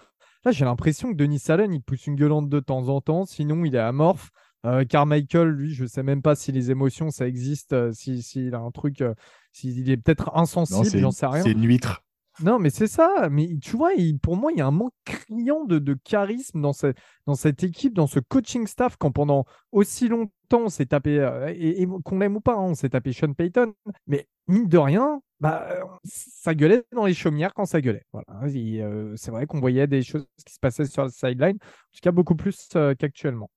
[0.44, 3.64] Là, j'ai l'impression que Denis Allen, il pousse une gueulante de temps en temps, sinon
[3.64, 4.30] il est amorphe.
[4.66, 8.54] Euh, Carmichael, lui, je ne sais même pas si les émotions, ça existe, euh, s'il
[8.54, 9.14] a un truc, euh,
[9.52, 11.42] s'il est peut-être insensible, j'en sais rien.
[11.42, 12.02] C'est une huître.
[12.42, 13.28] Non, mais c'est ça.
[13.30, 13.90] Mais tu vois,
[14.22, 18.20] pour moi, il y a un manque criant de, charisme dans, cette équipe, dans ce
[18.20, 22.54] coaching staff, quand pendant aussi longtemps on s'est tapé, euh, et, qu'on l'aime ou pas,
[22.54, 23.74] hein, on s'est tapé Sean Payton.
[24.06, 25.68] Mais mine de rien, bah,
[26.04, 28.04] ça gueulait dans les chaumières quand ça gueulait.
[28.12, 28.26] Voilà.
[28.44, 32.00] Euh, c'est vrai qu'on voyait des choses qui se passaient sur la sideline, en tout
[32.02, 33.50] cas beaucoup plus euh, qu'actuellement.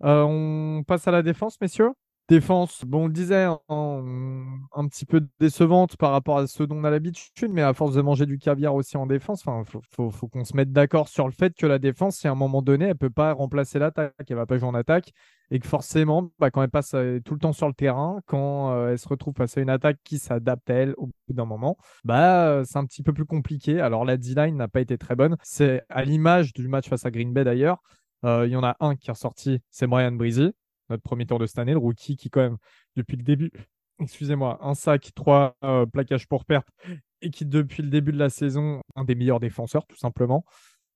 [0.00, 1.90] on passe à la défense, messieurs?
[2.28, 6.76] Défense, bon, on le disait, hein, un petit peu décevante par rapport à ce dont
[6.76, 10.28] on a l'habitude, mais à force de manger du caviar aussi en défense, il faut,
[10.28, 12.84] qu'on se mette d'accord sur le fait que la défense, si à un moment donné,
[12.84, 15.12] elle ne peut pas remplacer l'attaque, elle ne va pas jouer en attaque,
[15.50, 18.72] et que forcément, bah, quand elle passe euh, tout le temps sur le terrain, quand
[18.72, 21.46] euh, elle se retrouve face à une attaque qui s'adapte à elle au bout d'un
[21.46, 23.80] moment, bah, euh, c'est un petit peu plus compliqué.
[23.80, 25.38] Alors la D-line n'a pas été très bonne.
[25.42, 27.78] C'est à l'image du match face à Green Bay d'ailleurs.
[28.24, 30.52] Il y en a un qui est ressorti, c'est Brian Breezy
[30.90, 32.56] notre premier tour de cette année, le rookie qui quand même,
[32.96, 33.52] depuis le début,
[34.00, 36.68] excusez-moi, un sac, trois euh, plaquages pour perte,
[37.22, 40.44] et qui depuis le début de la saison, un des meilleurs défenseurs, tout simplement.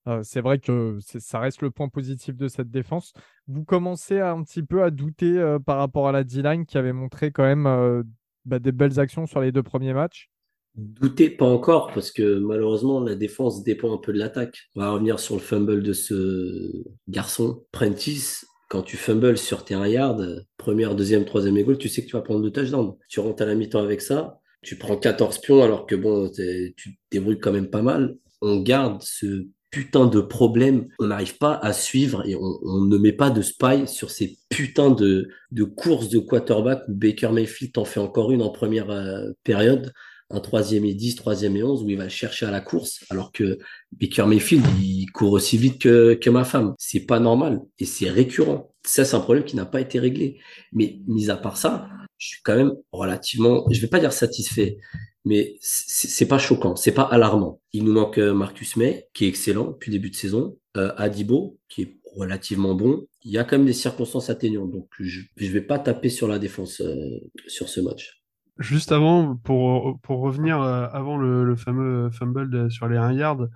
[0.09, 3.13] Euh, c'est vrai que ça reste le point positif de cette défense.
[3.47, 6.93] Vous commencez un petit peu à douter euh, par rapport à la D-line qui avait
[6.93, 8.03] montré quand même
[8.45, 10.29] bah, des belles actions sur les deux premiers matchs.
[10.75, 14.71] Douter pas encore parce que malheureusement la défense dépend un peu de l'attaque.
[14.75, 19.75] On va revenir sur le fumble de ce garçon Prentice quand tu fumbles sur tes
[19.75, 22.95] 1 yard, première, deuxième, troisième égale, tu sais que tu vas prendre deux touchdowns.
[23.07, 26.99] Tu rentres à la mi-temps avec ça, tu prends 14 pions alors que bon, tu
[27.11, 28.17] débrouilles quand même pas mal.
[28.41, 30.89] On garde ce putain de problème.
[30.99, 34.91] On n'arrive pas à suivre et on, ne met pas de spy sur ces putains
[34.91, 39.33] de, de courses de quarterback où Baker Mayfield en fait encore une en première euh,
[39.45, 39.93] période
[40.33, 43.33] un troisième et 10, troisième et 11 où il va chercher à la course, alors
[43.33, 43.59] que
[43.93, 46.75] Baker Mayfield, il court aussi vite que, que ma femme.
[46.79, 48.75] C'est pas normal et c'est récurrent.
[48.85, 50.39] Ça, c'est un problème qui n'a pas été réglé.
[50.73, 54.79] Mais mis à part ça, je suis quand même relativement, je vais pas dire satisfait,
[55.25, 57.61] mais c'est pas choquant, c'est pas alarmant.
[57.73, 61.59] Il nous manque euh, Marcus May, qui est excellent depuis début de saison, euh, Adibo,
[61.69, 63.07] qui est relativement bon.
[63.23, 66.29] Il y a quand même des circonstances atténuantes, donc je, je vais pas taper sur
[66.29, 68.22] la défense euh, sur ce match.
[68.59, 73.51] Juste avant, pour, pour revenir euh, avant le, le fameux fumble sur les 1 yard,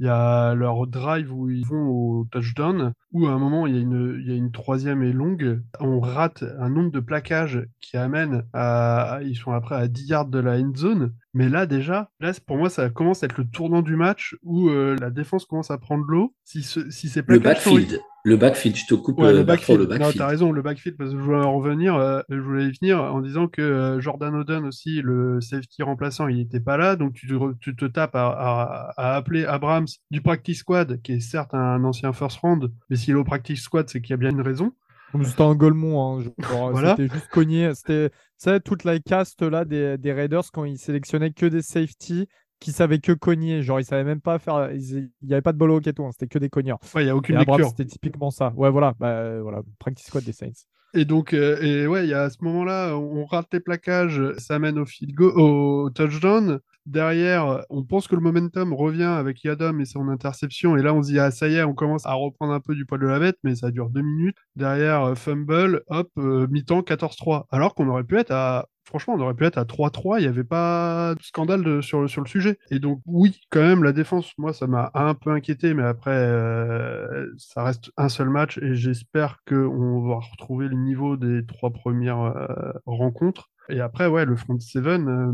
[0.00, 3.74] il y a leur drive où ils vont au touchdown, où à un moment il
[3.76, 5.62] y a une, il y a une troisième et longue.
[5.78, 9.20] On rate un nombre de plaquages qui amène à.
[9.22, 11.12] Ils sont après à 10 yards de la end zone.
[11.34, 14.70] Mais là, déjà, là, pour moi, ça commence à être le tournant du match où
[14.70, 16.34] euh, la défense commence à prendre l'eau.
[16.44, 17.66] Si, ce, si ces plaquages.
[17.66, 18.00] Le backfield.
[18.24, 19.88] Le backfield, je te coupe ouais, le, backfield.
[19.88, 22.66] le Non, t'as raison, le backfield, parce que je voulais en revenir, euh, je voulais
[22.66, 26.76] y venir en disant que euh, Jordan Oden aussi, le safety remplaçant, il n'était pas
[26.76, 27.26] là, donc tu,
[27.60, 32.12] tu te tapes à, à, appeler Abrams du practice squad, qui est certes un ancien
[32.12, 34.72] first round, mais s'il est au practice squad, c'est qu'il y a bien une raison.
[35.24, 36.24] C'était un golemon, hein,
[36.70, 36.96] voilà.
[36.96, 37.72] c'était juste cogné.
[37.74, 38.10] C'était
[38.60, 42.28] toute la caste là des, des Raiders quand ils sélectionnaient que des safety
[42.60, 43.62] qui savaient que cogner.
[43.62, 44.70] Genre, ils savaient même pas faire.
[44.72, 46.10] Il n'y avait pas de bolo au tout, hein.
[46.12, 46.78] c'était que des cogneurs.
[46.94, 47.68] Ouais, il n'y a aucune lecture.
[47.68, 48.52] C'était typiquement ça.
[48.56, 48.94] Ouais, voilà.
[49.00, 49.62] Bah, voilà.
[49.78, 50.66] Practice squad des Saints.
[50.92, 54.20] Et donc, euh, et ouais, il y a à ce moment-là, on rate les plaquages,
[54.38, 56.58] ça mène au field au touchdown.
[56.86, 60.76] Derrière, on pense que le momentum revient avec Yadam et son interception.
[60.76, 62.74] Et là, on se dit, ah, ça y est, on commence à reprendre un peu
[62.74, 64.38] du poil de la bête, mais ça dure deux minutes.
[64.56, 67.46] Derrière, euh, fumble, hop, euh, mi-temps, 14-3.
[67.50, 70.28] Alors qu'on aurait pu être à franchement, on aurait pu être à 3-3, il n'y
[70.28, 72.58] avait pas de scandale sur, le sujet.
[72.70, 76.10] Et donc, oui, quand même, la défense, moi, ça m'a un peu inquiété, mais après,
[76.10, 81.70] euh, ça reste un seul match et j'espère qu'on va retrouver le niveau des trois
[81.70, 83.50] premières euh, rencontres.
[83.68, 85.32] Et après, ouais, le front seven, euh,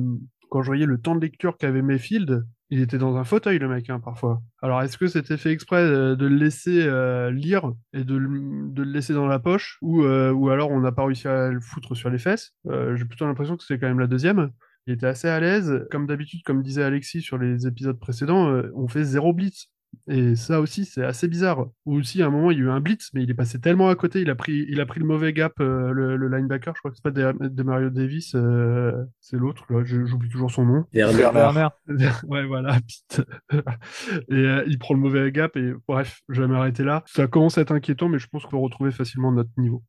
[0.50, 3.68] quand je voyais le temps de lecture qu'avait Mayfield, il était dans un fauteuil, le
[3.68, 4.42] mec, hein, parfois.
[4.60, 8.82] Alors, est-ce que c'était fait exprès euh, de le laisser euh, lire et de le,
[8.82, 11.94] laisser dans la poche ou, euh, ou alors on n'a pas réussi à le foutre
[11.94, 12.54] sur les fesses?
[12.64, 14.50] J'ai plutôt l'impression que c'est quand même la deuxième.
[14.86, 15.86] Il était assez à l'aise.
[15.90, 19.68] Comme d'habitude, comme disait Alexis sur les épisodes précédents, on fait zéro blitz.
[20.08, 21.66] Et ça aussi, c'est assez bizarre.
[21.84, 23.60] Ou aussi, à un moment, il y a eu un blitz, mais il est passé
[23.60, 26.74] tellement à côté, il a pris, il a pris le mauvais gap, euh, le, linebacker.
[26.76, 29.66] Je crois que c'est pas de, Mario Davis, euh, c'est l'autre.
[29.84, 30.84] J'oublie toujours son nom.
[30.92, 31.68] Werner.
[32.28, 32.78] ouais, voilà.
[33.52, 35.56] et euh, il prend le mauvais gap.
[35.56, 37.02] Et bref, je vais m'arrêter là.
[37.06, 39.82] Ça commence à être inquiétant, mais je pense qu'on peut retrouver facilement notre niveau.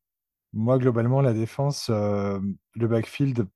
[0.52, 3.46] Moi, globalement, la défense, le backfield,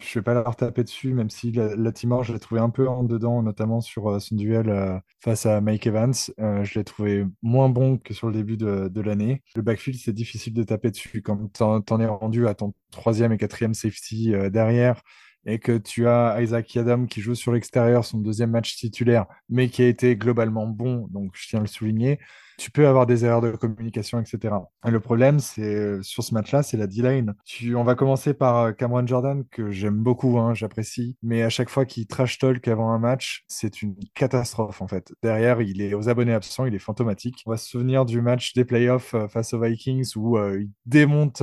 [0.00, 2.70] Je vais pas leur taper dessus, même si la, la Timor, je l'ai trouvé un
[2.70, 6.14] peu en dedans, notamment sur euh, son duel euh, face à Mike Evans.
[6.38, 9.42] Euh, je l'ai trouvé moins bon que sur le début de, l'année.
[9.56, 11.20] Le backfield, c'est difficile de taper dessus.
[11.20, 15.02] Quand t'en, t'en es rendu à ton troisième et quatrième safety derrière,
[15.46, 19.68] et que tu as Isaac Yadam qui joue sur l'extérieur, son deuxième match titulaire, mais
[19.68, 22.20] qui a été globalement bon, donc je tiens à le souligner,
[22.58, 24.54] tu peux avoir des erreurs de communication, etc.
[24.86, 27.34] Et le problème, c'est euh, sur ce match-là, c'est la D-line.
[27.74, 31.70] On va commencer par euh, Cameron Jordan, que j'aime beaucoup, hein, j'apprécie, mais à chaque
[31.70, 35.12] fois qu'il trash talk avant un match, c'est une catastrophe en fait.
[35.22, 37.42] Derrière, il est aux abonnés absents, il est fantomatique.
[37.46, 41.42] On va se souvenir du match des playoffs euh, face aux Vikings où il démonte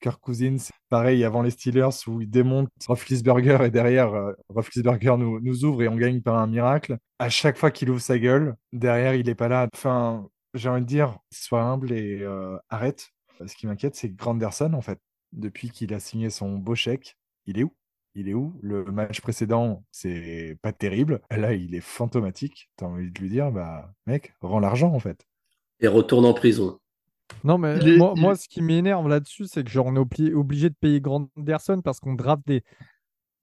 [0.00, 0.70] Kirk Cousins.
[0.88, 5.82] Pareil, avant les Steelers, où il démonte Roethlisberger et derrière, euh, Roethlisberger nous, nous ouvre
[5.82, 6.98] et on gagne par un miracle.
[7.18, 9.68] À chaque fois qu'il ouvre sa gueule, derrière, il est pas là.
[9.74, 13.10] Enfin, j'ai envie de dire, sois humble et euh, arrête.
[13.46, 14.98] Ce qui m'inquiète, c'est Granderson, en fait.
[15.32, 17.72] Depuis qu'il a signé son beau chèque, il est où?
[18.14, 18.58] Il est où?
[18.62, 21.20] Le match précédent, c'est pas terrible.
[21.30, 22.70] Là, il est fantomatique.
[22.76, 25.26] T'as envie de lui dire, bah, mec, rends l'argent, en fait.
[25.80, 26.78] Et retourne en prison.
[27.44, 30.74] Non, mais moi, ce qui m'énerve là-dessus, c'est que genre, on est obli- obligé de
[30.74, 32.62] payer Granderson parce qu'on draft des.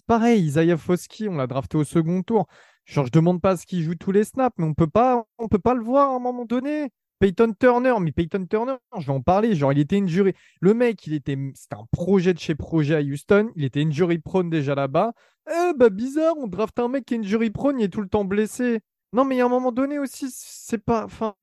[0.07, 2.47] Pareil, Isaiah Foskey, on l'a drafté au second tour.
[2.85, 5.47] Genre, je demande pas ce qu'il joue tous les snaps, mais on peut pas, on
[5.47, 6.89] peut pas le voir à un moment donné.
[7.19, 9.55] Peyton Turner, mais Peyton Turner, je vais en parler.
[9.55, 10.33] Genre, il était injury.
[10.59, 13.49] Le mec, il était, c'était un projet de chez projet à Houston.
[13.55, 15.13] Il était injury prone déjà là-bas.
[15.49, 18.09] Eh bah bizarre, on draft un mec qui est injury prone, il est tout le
[18.09, 18.81] temps blessé.
[19.13, 21.05] Non, mais à un moment donné aussi, c'est pas.
[21.05, 21.35] Enfin,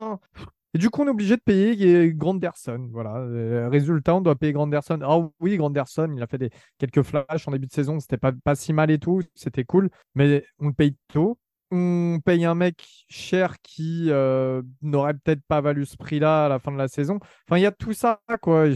[0.75, 2.89] et du coup, on est obligé de payer Granderson.
[2.93, 3.17] Voilà.
[3.17, 4.99] Euh, résultat, on doit payer Granderson.
[5.03, 7.99] Ah oui, Granderson, il a fait des, quelques flashs en début de saison.
[7.99, 9.23] C'était pas, pas si mal et tout.
[9.35, 9.91] C'était cool.
[10.15, 11.39] Mais on le paye tôt.
[11.73, 16.59] On paye un mec cher qui euh, n'aurait peut-être pas valu ce prix-là à la
[16.59, 17.21] fin de la saison.
[17.49, 18.69] Enfin, il y a tout ça, quoi.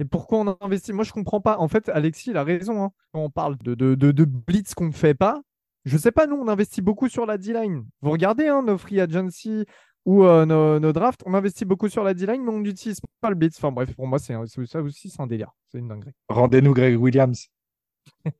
[0.00, 0.92] Et pourquoi on investit?
[0.92, 1.58] Moi, je comprends pas.
[1.58, 2.82] En fait, Alexis, il a raison.
[2.84, 2.90] hein.
[3.12, 5.42] Quand on parle de, de, de, blitz qu'on ne fait pas,
[5.84, 7.84] je sais pas, nous, on investit beaucoup sur la D-line.
[8.00, 9.64] Vous regardez hein, nos free agency,
[10.06, 13.28] ou euh, nos, nos drafts, on investit beaucoup sur la D-line, mais on n'utilise pas
[13.30, 13.56] le blitz.
[13.58, 14.34] Enfin bref, pour moi, c'est
[14.66, 15.50] ça aussi, c'est un délire.
[15.70, 16.12] C'est une dinguerie.
[16.28, 17.48] Rendez-nous Greg Williams.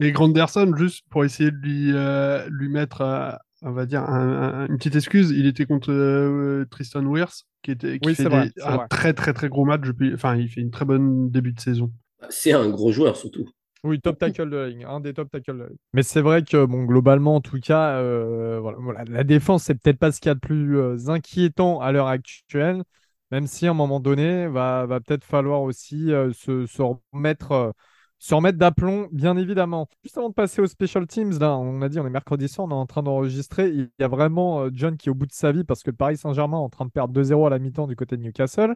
[0.00, 4.42] Et Granderson, juste pour essayer de lui, euh, lui mettre, euh, on va dire, un-
[4.42, 8.24] un- une petite excuse, il était contre euh, Tristan Wirth, qui, était, qui Oui, fait
[8.24, 8.86] c'est vrai, des- c'est un vrai.
[8.90, 9.80] très très très gros match.
[9.82, 11.90] depuis- Enfin, il fait une très bonne début de saison.
[12.28, 13.48] C'est un gros joueur surtout.
[13.86, 15.68] Oui, top tackle de la ligne, un des top tackles de la.
[15.92, 19.98] Mais c'est vrai que, bon, globalement, en tout cas, euh, voilà, la défense, c'est peut-être
[19.98, 22.82] pas ce qu'il y a de plus euh, inquiétant à l'heure actuelle,
[23.30, 27.72] même si à un moment donné, va, va peut-être falloir aussi euh, se, remettre,
[28.18, 29.88] se remettre d'aplomb, bien évidemment.
[30.02, 32.66] Juste avant de passer aux special teams, là, on a dit, on est mercredi soir,
[32.66, 33.68] on est en train d'enregistrer.
[33.68, 36.16] Il y a vraiment John qui est au bout de sa vie parce que Paris
[36.16, 38.74] Saint-Germain est en train de perdre 2-0 à la mi-temps du côté de Newcastle.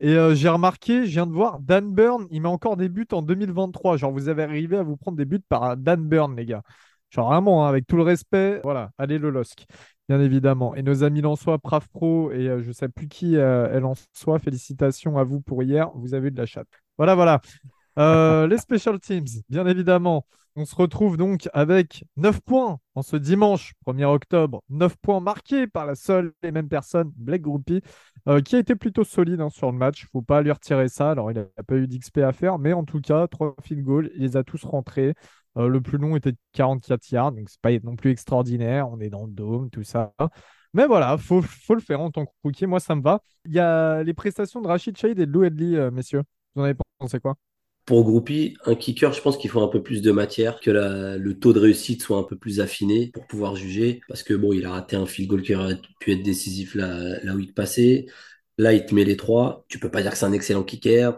[0.00, 3.06] Et euh, j'ai remarqué, je viens de voir, Dan Burn, il met encore des buts
[3.12, 3.96] en 2023.
[3.96, 6.62] Genre, vous avez arrivé à vous prendre des buts par Dan Burn, les gars.
[7.10, 9.64] Genre, vraiment, hein, avec tout le respect, voilà, allez le LOSC,
[10.08, 10.74] bien évidemment.
[10.74, 13.80] Et nos amis Lensois, Prav Pro, et euh, je ne sais plus qui euh, est
[13.80, 16.68] Lensois, félicitations à vous pour hier, vous avez eu de la chatte.
[16.98, 17.40] Voilà, voilà.
[17.98, 20.26] Euh, les special teams, bien évidemment.
[20.54, 24.62] On se retrouve donc avec 9 points en ce dimanche 1er octobre.
[24.70, 27.82] 9 points marqués par la seule et même personne, Blake Groupie,
[28.28, 30.06] euh, qui a été plutôt solide hein, sur le match.
[30.12, 31.10] Faut pas lui retirer ça.
[31.10, 34.10] Alors, il n'a pas eu d'XP à faire, mais en tout cas, 3 field goals,
[34.14, 35.14] il les a tous rentrés.
[35.58, 38.88] Euh, le plus long était de 44 yards, donc c'est pas non plus extraordinaire.
[38.90, 40.12] On est dans le dôme, tout ça.
[40.74, 42.66] Mais voilà, faut, faut le faire en tant que rookie.
[42.66, 43.20] Moi, ça me va.
[43.46, 46.22] Il y a les prestations de Rachid Shade et de Lou Edley, messieurs.
[46.54, 47.36] Vous en avez pensé quoi?
[47.86, 51.16] Pour Groupie, un kicker, je pense qu'il faut un peu plus de matière, que la-
[51.16, 54.00] le taux de réussite soit un peu plus affiné pour pouvoir juger.
[54.08, 57.34] Parce que bon, il a raté un field goal qui aurait pu être décisif là
[57.34, 58.06] où il passait.
[58.58, 59.64] Là, il te met les trois.
[59.68, 61.12] Tu peux pas dire que c'est un excellent kicker.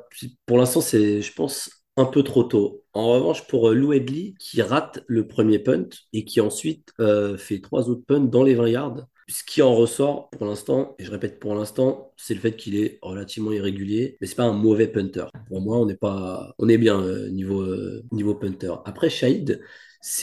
[0.46, 2.85] Pour l'instant, c'est, je pense, un peu trop tôt.
[2.92, 7.38] En revanche, pour euh, Lou Edley, qui rate le premier punt et qui ensuite euh,
[7.38, 9.07] fait trois autres punts dans les 20 yards.
[9.31, 12.77] Ce qui en ressort pour l'instant, et je répète pour l'instant, c'est le fait qu'il
[12.77, 15.27] est relativement irrégulier, mais c'est pas un mauvais punter.
[15.49, 18.73] Pour moi, on n'est pas, on est bien euh, niveau euh, niveau punter.
[18.87, 19.61] Après Shahid,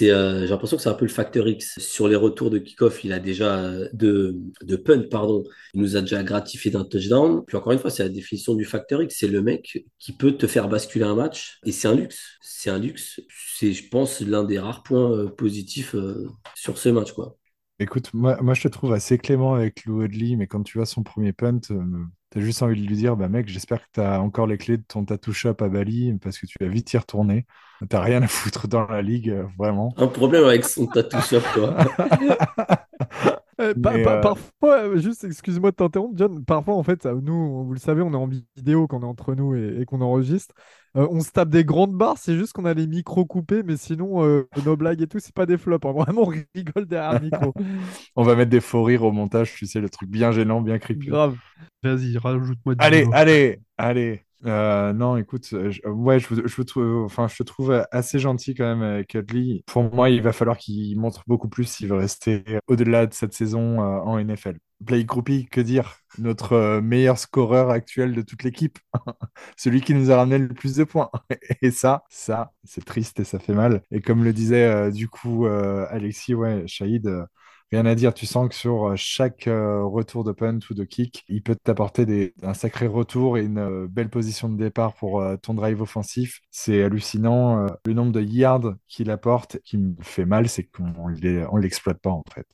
[0.01, 3.03] euh, j'ai l'impression que c'est un peu le facteur X sur les retours de kick-off.
[3.03, 5.43] Il a déjà de de punt, pardon.
[5.75, 7.43] Il nous a déjà gratifié d'un touchdown.
[7.45, 9.15] Puis encore une fois, c'est la définition du facteur X.
[9.19, 12.37] C'est le mec qui peut te faire basculer un match, et c'est un luxe.
[12.41, 13.21] C'est un luxe.
[13.57, 15.95] C'est, je pense, l'un des rares points positifs
[16.55, 17.37] sur ce match, quoi.
[17.77, 20.85] Écoute, moi, moi je te trouve assez clément avec Lou Woodley, mais quand tu vois
[20.85, 24.19] son premier punt, euh, t'as juste envie de lui dire, bah mec, j'espère que t'as
[24.19, 26.97] encore les clés de ton tattoo shop à Bali, parce que tu vas vite y
[26.97, 27.45] retourner.
[27.89, 29.93] T'as rien à foutre dans la ligue, euh, vraiment.
[29.97, 31.75] Un problème avec son tattoo shop, quoi.
[33.61, 36.43] Euh, euh, Parfois, euh, juste excuse-moi de t'interrompre, John.
[36.43, 38.27] Parfois, en fait, nous, vous le savez, on est en
[38.57, 40.53] vidéo quand on est entre nous et, et qu'on enregistre.
[40.97, 43.77] Euh, on se tape des grandes barres, c'est juste qu'on a les micros coupés, mais
[43.77, 44.21] sinon,
[44.65, 45.85] nos blagues et tout, c'est pas des flops.
[45.85, 45.91] hein.
[45.93, 47.53] Vraiment, on rigole derrière le micro.
[48.15, 50.79] On va mettre des faux rires au montage, tu sais, le truc bien gênant, bien
[50.79, 51.07] creepy.
[51.07, 51.37] Grave.
[51.83, 53.11] Vas-y, rajoute-moi Allez, niveau.
[53.13, 54.24] allez, allez.
[54.45, 58.53] Euh, non, écoute, euh, je, ouais, je, je, trouve, enfin, je te trouve assez gentil
[58.53, 59.63] quand même avec Utley.
[59.65, 63.33] Pour moi, il va falloir qu'il montre beaucoup plus s'il veut rester au-delà de cette
[63.33, 64.57] saison euh, en NFL.
[64.81, 65.97] Blake Groupie, que dire?
[66.17, 68.77] Notre euh, meilleur scoreur actuel de toute l'équipe.
[69.57, 71.09] Celui qui nous a ramené le plus de points.
[71.61, 73.81] Et ça, ça, c'est triste et ça fait mal.
[73.91, 77.25] Et comme le disait euh, du coup euh, Alexis, ouais, Shahid, euh,
[77.71, 80.83] Rien à dire, tu sens que sur euh, chaque euh, retour de punt ou de
[80.83, 84.93] kick, il peut t'apporter des- un sacré retour et une euh, belle position de départ
[84.95, 86.39] pour ton drive offensif.
[86.51, 89.59] C'est hallucinant le nombre de yards qu'il apporte.
[89.63, 92.47] Qui me fait mal, c'est qu'on ne l'exploite pas en fait.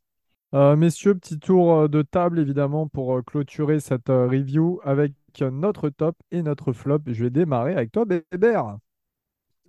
[0.53, 6.41] Euh, messieurs, petit tour de table évidemment pour clôturer cette review avec notre top et
[6.41, 6.99] notre flop.
[7.07, 8.77] Je vais démarrer avec toi, Bébert.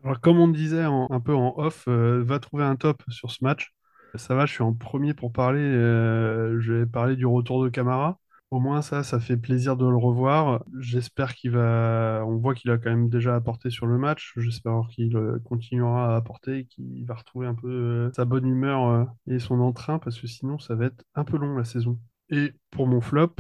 [0.04, 3.30] Alors, comme on disait en- un peu en off, euh, va trouver un top sur
[3.30, 3.72] ce match.
[4.16, 5.60] Ça va, je suis en premier pour parler.
[5.60, 8.18] euh, je vais parler du retour de Camara.
[8.50, 10.62] Au moins, ça, ça fait plaisir de le revoir.
[10.78, 12.22] J'espère qu'il va.
[12.26, 14.34] On voit qu'il a quand même déjà apporté sur le match.
[14.36, 19.08] J'espère qu'il euh, continuera à apporter qu'il va retrouver un peu euh, sa bonne humeur
[19.26, 21.98] et son entrain parce que sinon, ça va être un peu long la saison.
[22.28, 23.34] Et pour mon flop,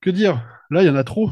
[0.00, 0.46] que dire?
[0.70, 1.30] Là, il y en a trop.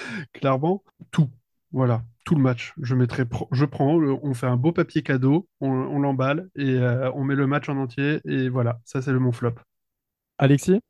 [0.32, 1.30] Clairement, tout.
[1.72, 2.72] Voilà, tout le match.
[2.80, 7.24] Je mettrai, je prends, on fait un beau papier cadeau, on, l'emballe et euh, on
[7.24, 8.20] met le match en entier.
[8.24, 9.54] Et voilà, ça c'est le mon flop.
[10.38, 10.80] Alexis?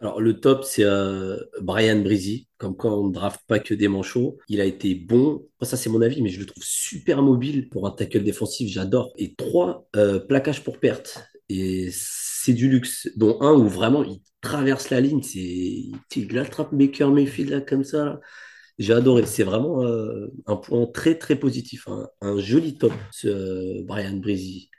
[0.00, 2.48] Alors, le top, c'est euh, Brian Breezy.
[2.58, 4.38] Comme quoi, on ne draft pas que des manchots.
[4.48, 5.46] Il a été bon.
[5.62, 8.70] Ça, c'est mon avis, mais je le trouve super mobile pour un tackle défensif.
[8.70, 9.14] J'adore.
[9.16, 10.20] Et trois euh,
[10.62, 11.24] pour perte.
[11.48, 13.08] Et c'est du luxe.
[13.16, 15.22] Dont un où vraiment, il traverse la ligne.
[15.22, 15.40] C'est,
[16.16, 18.20] il attrape Baker Mayfield là, comme ça.
[18.78, 19.26] J'ai adoré.
[19.26, 21.88] C'est vraiment euh, un point très, très positif.
[21.88, 24.70] Un, un joli top, ce euh, Brian Breezy.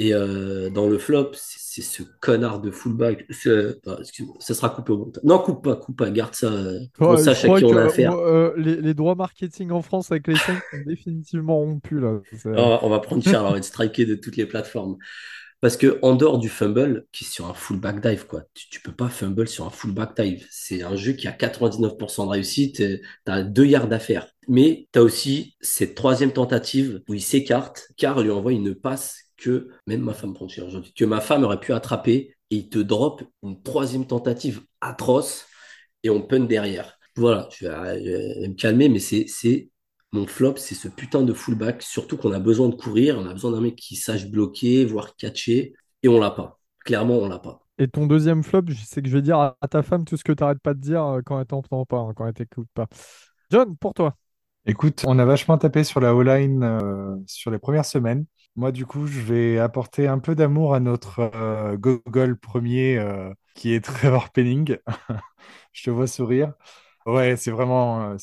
[0.00, 3.26] Et euh, dans le flop, c'est ce connard de fullback.
[3.30, 5.22] Ce- ah, excuse-moi, ça sera coupé au montage.
[5.24, 6.50] Non, coupe pas, coupe pas, garde ça.
[7.00, 8.12] Ouais, je sache à qui on a affaire.
[8.12, 12.20] euh, les, les droits marketing en France avec les Saints sont définitivement rompus là.
[12.56, 14.96] Ah, on va prendre cher, on va être striké de toutes les plateformes.
[15.64, 18.80] Parce que en dehors du fumble, qui est sur un fullback dive, quoi, tu, tu
[18.82, 20.46] peux pas fumble sur un fullback dive.
[20.50, 24.26] C'est un jeu qui a 99% de réussite, tu as deux yards d'affaire.
[24.46, 29.20] Mais tu as aussi cette troisième tentative où il s'écarte, car lui envoie une passe
[29.38, 32.68] que même ma femme prend cher aujourd'hui, que ma femme aurait pu attraper et il
[32.68, 35.46] te drop une troisième tentative atroce
[36.02, 36.98] et on punt derrière.
[37.16, 38.10] Voilà, je vais, je
[38.42, 39.70] vais me calmer, mais c'est
[40.14, 43.32] mon flop, c'est ce putain de fullback, surtout qu'on a besoin de courir, on a
[43.32, 46.60] besoin d'un mec qui sache bloquer, voire catcher, et on l'a pas.
[46.84, 47.66] Clairement, on l'a pas.
[47.78, 50.22] Et ton deuxième flop, je sais que je vais dire à, ta femme tout ce
[50.22, 52.68] que tu n'arrêtes pas de dire euh, quand elle t'entend pas, hein, quand elle t'écoute
[52.72, 52.86] pas.
[53.50, 54.16] John, pour toi.
[54.66, 58.24] Écoute, on a vachement tapé sur la O-line euh, sur les premières semaines.
[58.56, 63.34] Moi, du coup, je vais apporter un peu d'amour à notre euh, gogol premier euh,
[63.54, 64.78] qui est Trevor Penning.
[65.72, 66.52] Je te vois sourire.
[67.04, 68.16] Ouais, c'est vraiment.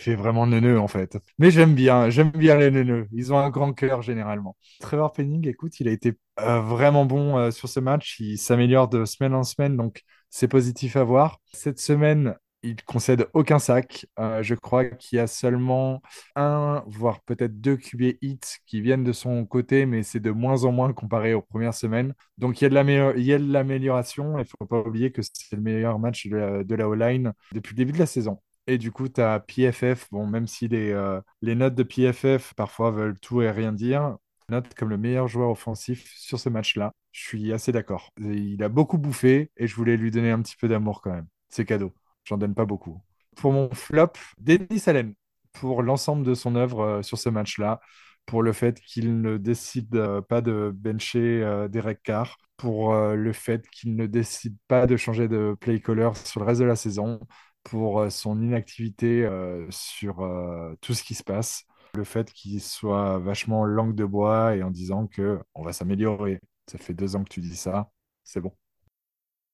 [0.00, 1.18] Fait vraiment neuneux en fait.
[1.38, 3.06] Mais j'aime bien, j'aime bien les neuneux.
[3.12, 4.56] Ils ont un grand cœur généralement.
[4.80, 8.18] Trevor Penning, écoute, il a été euh, vraiment bon euh, sur ce match.
[8.20, 11.38] Il s'améliore de semaine en semaine, donc c'est positif à voir.
[11.52, 14.06] Cette semaine, il concède aucun sac.
[14.18, 16.02] Euh, je crois qu'il y a seulement
[16.36, 20.64] un, voire peut-être deux QB hits qui viennent de son côté, mais c'est de moins
[20.64, 22.14] en moins comparé aux premières semaines.
[22.38, 24.36] Donc il y a de l'amé- il y a de l'amélioration.
[24.38, 27.32] Il ne faut pas oublier que c'est le meilleur match de la, de la O-line
[27.52, 28.38] depuis le début de la saison.
[28.70, 32.54] Et du coup, tu as PFF, bon, même si les, euh, les notes de PFF
[32.54, 34.16] parfois veulent tout et rien dire,
[34.48, 36.92] note comme le meilleur joueur offensif sur ce match-là.
[37.10, 38.10] Je suis assez d'accord.
[38.20, 41.26] Il a beaucoup bouffé et je voulais lui donner un petit peu d'amour quand même.
[41.48, 41.92] C'est cadeau.
[42.22, 43.02] J'en donne pas beaucoup.
[43.34, 45.14] Pour mon flop, Denis Allen,
[45.52, 47.80] pour l'ensemble de son œuvre euh, sur ce match-là,
[48.24, 53.66] pour le fait qu'il ne décide euh, pas de bencher Derek Carr, pour le fait
[53.70, 57.18] qu'il ne décide pas de changer de play caller sur le reste de la saison,
[57.64, 62.60] pour euh, son inactivité euh, sur euh, tout ce qui se passe, le fait qu'il
[62.60, 66.40] soit vachement langue de bois et en disant que on va s'améliorer.
[66.66, 67.90] Ça fait deux ans que tu dis ça,
[68.24, 68.52] c'est bon.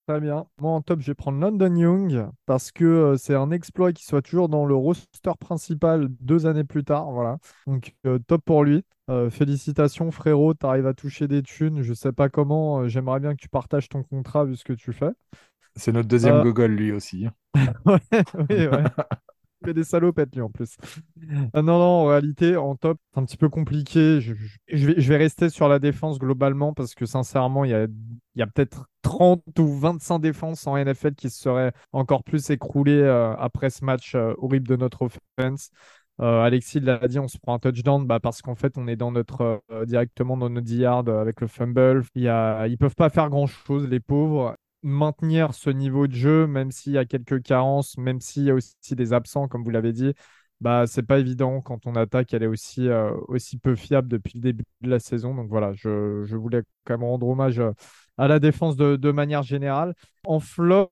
[0.06, 0.46] Très bien.
[0.60, 4.22] Moi, en top, je vais prendre London Young parce que c'est un exploit qu'il soit
[4.22, 7.10] toujours dans le roster principal deux années plus tard.
[7.10, 7.38] Voilà.
[7.66, 7.92] Donc,
[8.28, 8.84] top pour lui.
[9.30, 10.54] Félicitations, frérot.
[10.54, 11.82] Tu arrives à toucher des thunes.
[11.82, 12.86] Je sais pas comment.
[12.86, 15.10] J'aimerais bien que tu partages ton contrat vu ce que tu fais.
[15.76, 17.28] C'est notre deuxième Euh, gogol, lui aussi.
[17.86, 17.98] Ouais,
[18.50, 18.84] oui, ouais.
[19.62, 20.76] Il fait des salopettes, lui, en plus.
[21.54, 24.20] Ah non, non, en réalité, en top, c'est un petit peu compliqué.
[24.20, 24.34] Je,
[24.86, 28.38] vais, je vais rester sur la défense globalement parce que, sincèrement, il y a, il
[28.38, 33.02] y a peut-être 30 ou 25 défenses en NFL qui se seraient encore plus écroulées
[33.38, 35.70] après ce match horrible de notre offense.
[36.18, 39.12] Alexis l'a dit, on se prend un touchdown bah, parce qu'en fait, on est dans
[39.12, 42.02] notre, directement dans notre yard avec le fumble.
[42.14, 46.46] Il y a, ils peuvent pas faire grand-chose, les pauvres maintenir ce niveau de jeu,
[46.46, 49.70] même s'il y a quelques carences, même s'il y a aussi des absents, comme vous
[49.70, 50.14] l'avez dit,
[50.60, 54.34] bah, c'est pas évident quand ton attaque elle est aussi, euh, aussi peu fiable depuis
[54.38, 55.34] le début de la saison.
[55.34, 57.72] Donc voilà, je, je voulais quand même rendre hommage euh,
[58.16, 59.94] à la défense de, de manière générale.
[60.24, 60.90] En flop,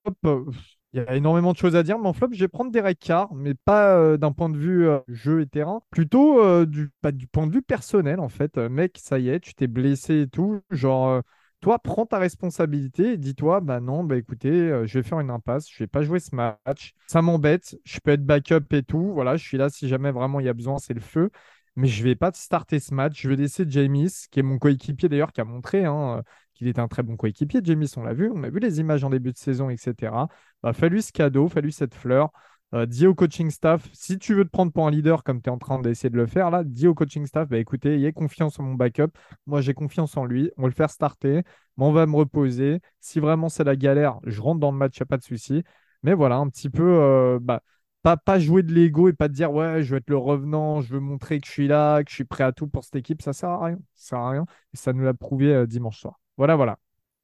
[0.92, 2.98] il y a énormément de choses à dire, mais en flop, je vais prendre Derek
[3.00, 7.52] Carr, mais pas d'un point de vue jeu et terrain, plutôt du, du point de
[7.52, 8.56] vue personnel en fait.
[8.58, 10.60] mec, ça y est, tu t'es blessé et tout.
[10.70, 11.22] Genre,
[11.64, 15.30] toi, prends ta responsabilité et dis-toi, bah non, bah écoutez, euh, je vais faire une
[15.30, 19.14] impasse, je vais pas jouer ce match, ça m'embête, je peux être backup et tout,
[19.14, 21.30] voilà, je suis là si jamais vraiment il y a besoin, c'est le feu,
[21.74, 25.08] mais je vais pas starter ce match, je vais laisser James, qui est mon coéquipier
[25.08, 28.30] d'ailleurs, qui a montré hein, qu'il était un très bon coéquipier, James, on l'a vu,
[28.30, 30.28] on a vu les images en début de saison, etc.
[30.62, 32.30] Bah, fais-lui ce cadeau, fais-lui cette fleur.
[32.74, 35.48] Euh, dis au coaching staff, si tu veux te prendre pour un leader comme tu
[35.48, 38.12] es en train d'essayer de le faire là, dis au coaching staff, bah écoutez, ayez
[38.12, 39.12] confiance en mon backup.
[39.46, 40.50] Moi, j'ai confiance en lui.
[40.56, 41.42] On va le faire starter.
[41.76, 42.80] Mais on va me reposer.
[43.00, 45.22] Si vraiment c'est la galère, je rentre dans le match, il n'y a pas de
[45.22, 45.62] souci.
[46.02, 47.62] Mais voilà, un petit peu, euh, bah,
[48.02, 50.80] pas, pas jouer de l'ego et pas te dire, ouais, je veux être le revenant,
[50.80, 52.96] je veux montrer que je suis là, que je suis prêt à tout pour cette
[52.96, 53.22] équipe.
[53.22, 53.78] Ça sert à rien.
[53.94, 54.46] Ça sert à rien.
[54.74, 56.20] Et ça nous l'a prouvé euh, dimanche soir.
[56.36, 56.78] Voilà, voilà.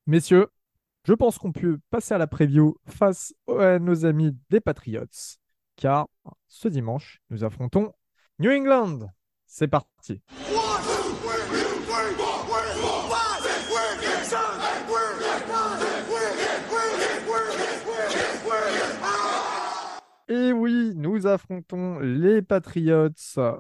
[0.07, 0.49] Messieurs,
[1.11, 5.39] je pense qu'on peut passer à la preview face à nos amis des Patriots
[5.75, 6.07] car
[6.47, 7.93] ce dimanche, nous affrontons
[8.39, 9.09] New England.
[9.45, 10.23] C'est parti.
[20.29, 23.09] Et oui, nous affrontons les Patriots.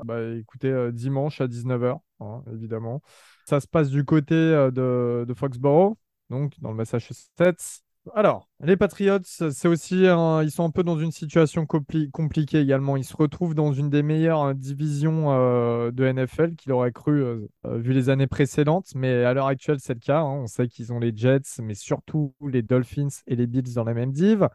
[0.04, 3.02] Bah, écoutez, euh, dimanche à 19h, hein, évidemment.
[3.44, 5.96] Ça se passe du côté euh, de Foxborough,
[6.30, 7.82] donc dans le Massachusetts.
[8.14, 12.96] Alors, les Patriots, c'est aussi, ils sont un peu dans une situation compliquée également.
[12.96, 17.22] Ils se retrouvent dans une des meilleures euh, divisions euh, de NFL qu'il aurait cru
[17.22, 18.94] euh, vu les années précédentes.
[18.94, 20.20] Mais à l'heure actuelle, c'est le cas.
[20.20, 20.40] Hein.
[20.42, 23.92] On sait qu'ils ont les Jets, mais surtout les Dolphins et les Bills dans la
[23.94, 24.48] même div.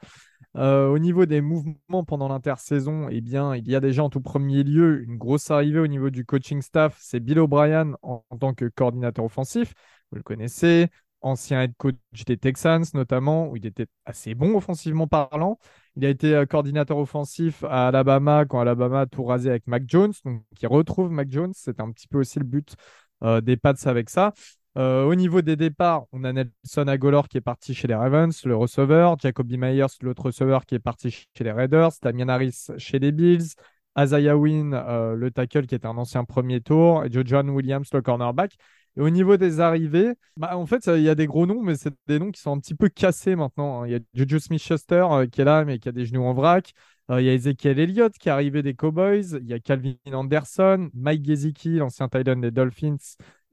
[0.55, 4.63] au niveau des mouvements pendant l'intersaison, eh bien, il y a déjà en tout premier
[4.63, 6.97] lieu une grosse arrivée au niveau du coaching staff.
[6.99, 9.73] C'est Bill O'Brien en tant que coordinateur offensif.
[10.11, 10.89] Vous le connaissez
[11.25, 11.95] ancien head coach
[12.25, 15.59] des Texans notamment, où il était assez bon offensivement parlant.
[15.95, 19.83] Il a été euh, coordinateur offensif à Alabama quand Alabama a tout rasé avec Mac
[19.87, 20.13] Jones.
[20.23, 21.51] Donc, il retrouve Mac Jones.
[21.53, 22.75] C'est un petit peu aussi le but
[23.23, 24.33] euh, des Pats avec ça.
[24.77, 28.45] Euh, au niveau des départs, on a Nelson Agolor qui est parti chez les Ravens,
[28.45, 32.99] le receveur, Jacoby Myers, l'autre receveur qui est parti chez les Raiders, Damian Harris chez
[32.99, 33.55] les Bills,
[33.95, 38.01] Azaya Wynn, le tackle qui est un ancien premier tour, et Joe John Williams, le
[38.01, 38.57] cornerback.
[38.97, 41.93] Au niveau des arrivées, bah, en fait, il y a des gros noms, mais c'est
[42.07, 43.81] des noms qui sont un petit peu cassés maintenant.
[43.81, 43.87] Hein.
[43.87, 46.33] Il y a Juju Smith-Schuster euh, qui est là, mais qui a des genoux en
[46.33, 46.71] vrac.
[47.11, 49.37] Euh, il y a Ezekiel Elliott qui est arrivé des Cowboys.
[49.41, 52.97] Il y a Calvin Anderson, Mike Gesicki, l'ancien Titan des Dolphins.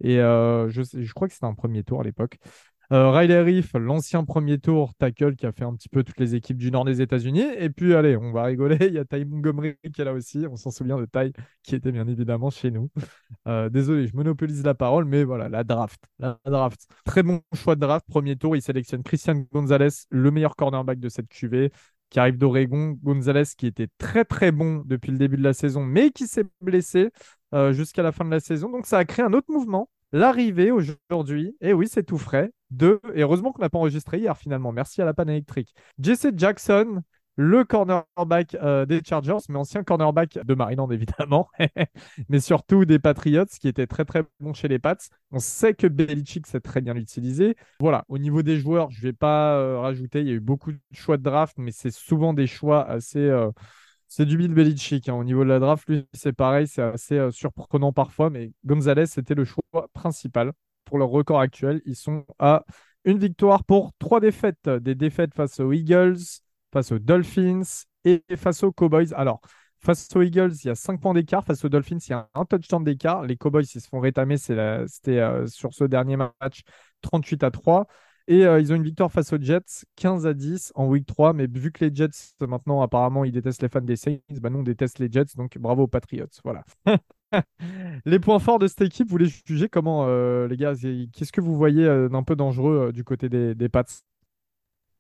[0.03, 2.38] Et euh, je, crois que c'était un premier tour à l'époque.
[2.93, 6.34] Euh, Riley Reef, l'ancien premier tour tackle qui a fait un petit peu toutes les
[6.34, 7.47] équipes du nord des États-Unis.
[7.57, 8.76] Et puis, allez, on va rigoler.
[8.86, 10.45] Il y a Ty Montgomery qui est là aussi.
[10.51, 11.32] On s'en souvient de Ty
[11.62, 12.90] qui était bien évidemment chez nous.
[13.49, 16.05] Euh, désolé, je monopolise la parole, mais voilà, la draft.
[16.18, 16.86] La draft.
[17.07, 18.05] Très bon choix de draft.
[18.07, 21.70] Premier tour, il sélectionne Christian Gonzalez, le meilleur cornerback de cette QV
[22.11, 22.99] qui arrive d'Oregon.
[23.03, 26.45] Gonzalez qui était très très bon depuis le début de la saison, mais qui s'est
[26.61, 27.11] blessé
[27.55, 28.70] euh, jusqu'à la fin de la saison.
[28.70, 29.88] Donc ça a créé un autre mouvement.
[30.13, 34.37] L'arrivée aujourd'hui, et oui, c'est tout frais, de, et heureusement qu'on n'a pas enregistré hier
[34.37, 35.75] finalement, merci à la panne électrique.
[35.99, 37.01] Jesse Jackson,
[37.37, 41.49] le cornerback euh, des Chargers, mais ancien cornerback de Maryland évidemment,
[42.29, 44.97] mais surtout des Patriots qui était très très bon chez les Pats.
[45.31, 47.57] On sait que Belichick sait très bien l'utiliser.
[47.81, 50.41] Voilà, au niveau des joueurs, je ne vais pas euh, rajouter, il y a eu
[50.41, 53.19] beaucoup de choix de draft, mais c'est souvent des choix assez...
[53.19, 53.51] Euh,
[54.15, 55.09] c'est du Bill Belichick.
[55.09, 55.15] Hein.
[55.15, 59.07] Au niveau de la draft, lui, c'est pareil, c'est assez euh, surprenant parfois, mais Gonzalez,
[59.07, 59.63] c'était le choix
[59.95, 60.53] principal
[60.85, 61.81] pour leur record actuel.
[61.87, 62.65] Ils sont à
[63.07, 64.69] une victoire pour trois défaites.
[64.69, 66.19] Des défaites face aux Eagles,
[66.75, 67.63] face aux Dolphins
[68.05, 69.15] et face aux Cowboys.
[69.15, 69.41] Alors,
[69.79, 71.43] face aux Eagles, il y a 5 points d'écart.
[71.47, 73.23] Face aux Dolphins, il y a un touchdown d'écart.
[73.23, 74.37] Les Cowboys, ils se font rétamer.
[74.37, 76.61] C'était euh, sur ce dernier match
[77.01, 77.87] 38 à 3.
[78.29, 81.33] Et euh, ils ont une victoire face aux Jets, 15 à 10 en week 3.
[81.33, 84.61] Mais vu que les Jets, maintenant, apparemment, ils détestent les fans des Saints, bah nous,
[84.61, 85.37] on déteste les Jets.
[85.37, 86.27] Donc, bravo aux Patriots.
[86.45, 86.64] Voilà.
[88.05, 90.75] les points forts de cette équipe, vous les jugez comment, euh, les gars?
[91.12, 93.85] Qu'est-ce que vous voyez euh, d'un peu dangereux du côté des, des Pats?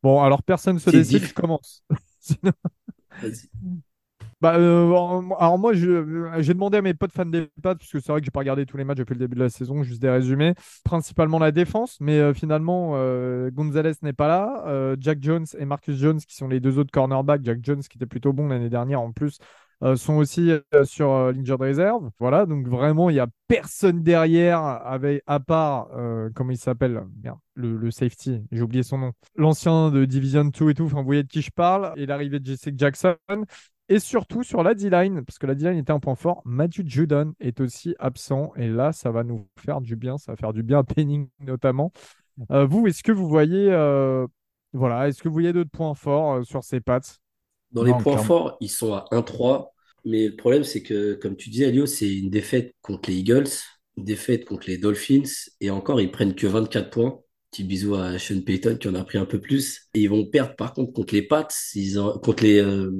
[0.02, 1.84] Bon, alors personne ne se décide, je commence.
[4.42, 4.92] Bah, euh,
[5.38, 8.24] alors moi, j'ai demandé à mes potes fans des Pats, parce que c'est vrai que
[8.24, 10.54] j'ai pas regardé tous les matchs depuis le début de la saison, juste des résumés.
[10.82, 14.96] Principalement la défense, mais euh, finalement, euh, Gonzalez n'est pas là.
[14.98, 18.06] Jack Jones et Marcus Jones, qui sont les deux autres cornerbacks, Jack Jones qui était
[18.06, 19.38] plutôt bon l'année dernière en plus,
[19.94, 20.50] sont aussi
[20.82, 22.10] sur l'injured reserve.
[22.18, 25.88] Voilà, donc vraiment, il n'y a personne derrière, avec, à part,
[26.34, 27.04] comment il s'appelle
[27.54, 29.12] le, le, safety, j'ai oublié son nom.
[29.36, 32.40] L'ancien de Division 2 et tout, enfin, vous voyez de qui je parle, et l'arrivée
[32.40, 33.16] de Jesse Jackson.
[33.92, 37.34] Et surtout sur la D-line, parce que la D-line était un point fort, Matthew Judon
[37.40, 38.54] est aussi absent.
[38.56, 40.16] Et là, ça va nous faire du bien.
[40.16, 41.92] Ça va faire du bien à Penning notamment.
[42.50, 44.26] Euh, vous, est-ce que vous voyez, euh,
[44.72, 47.18] voilà, est-ce que vous voyez d'autres points forts euh, sur ces pattes?
[47.70, 49.74] Dans les points forts, ils sont à 1-3.
[50.06, 53.50] Mais le problème, c'est que, comme tu disais, Alio, c'est une défaite contre les Eagles,
[53.98, 55.50] une défaite contre les Dolphins.
[55.60, 57.20] Et encore, ils prennent que 24 points.
[57.52, 59.88] Petit bisou à Sean Payton qui en a pris un peu plus.
[59.92, 62.90] Et ils vont perdre par contre contre les Pats, ils ont, contre, les, euh,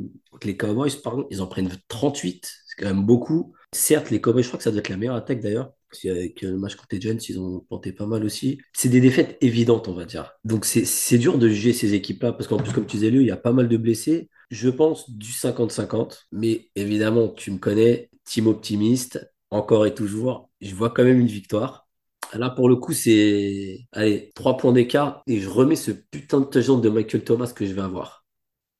[0.59, 2.53] Cowboys, pardon, ils en prennent 38.
[2.67, 3.55] C'est quand même beaucoup.
[3.73, 5.73] Certes, les Cowboys, je crois que ça doit être la meilleure attaque d'ailleurs.
[5.89, 8.59] Parce qu'avec le match contre les ils ont planté pas mal aussi.
[8.75, 10.33] C'est des défaites évidentes, on va dire.
[10.45, 13.31] Donc c'est dur de juger ces équipes-là, parce qu'en plus, comme tu disais, il y
[13.31, 14.29] a pas mal de blessés.
[14.51, 16.27] Je pense du 50-50.
[16.31, 20.51] Mais évidemment, tu me connais, team optimiste, encore et toujours.
[20.61, 21.89] Je vois quand même une victoire.
[22.35, 26.47] Là, pour le coup, c'est, allez, trois points d'écart et je remets ce putain de
[26.47, 28.25] touchdown de Michael Thomas que je vais avoir.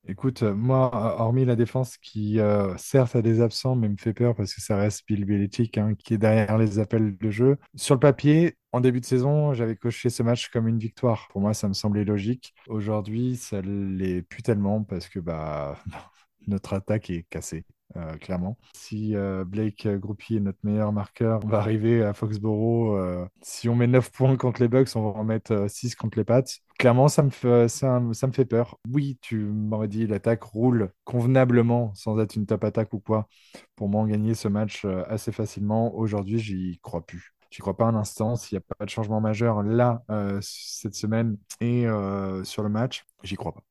[0.09, 0.91] Écoute, euh, moi,
[1.21, 4.61] hormis la défense qui, euh, certes, a des absents, mais me fait peur parce que
[4.61, 7.57] ça reste Bill Belichick hein, qui est derrière les appels de jeu.
[7.77, 11.29] Sur le papier, en début de saison, j'avais coché ce match comme une victoire.
[11.31, 12.53] Pour moi, ça me semblait logique.
[12.67, 15.79] Aujourd'hui, ça l'est plus tellement parce que bah,
[16.49, 17.65] notre attaque est cassée.
[17.97, 18.57] Euh, clairement.
[18.75, 22.97] Si euh, Blake Groupie est notre meilleur marqueur, on va arriver à Foxborough.
[22.97, 26.19] Euh, si on met 9 points contre les Bucks, on va en mettre 6 contre
[26.19, 26.43] les Pats.
[26.79, 28.79] Clairement, ça me fait, ça, ça me fait peur.
[28.91, 33.29] Oui, tu m'aurais dit l'attaque roule convenablement sans être une top attaque ou quoi.
[33.77, 35.95] Pour moi, gagner ce match assez facilement.
[35.95, 37.35] Aujourd'hui, j'y crois plus.
[37.51, 38.37] J'y crois pas un instant.
[38.37, 40.03] S'il n'y a pas de changement majeur là,
[40.41, 41.87] cette semaine et
[42.45, 43.63] sur le match, j'y crois pas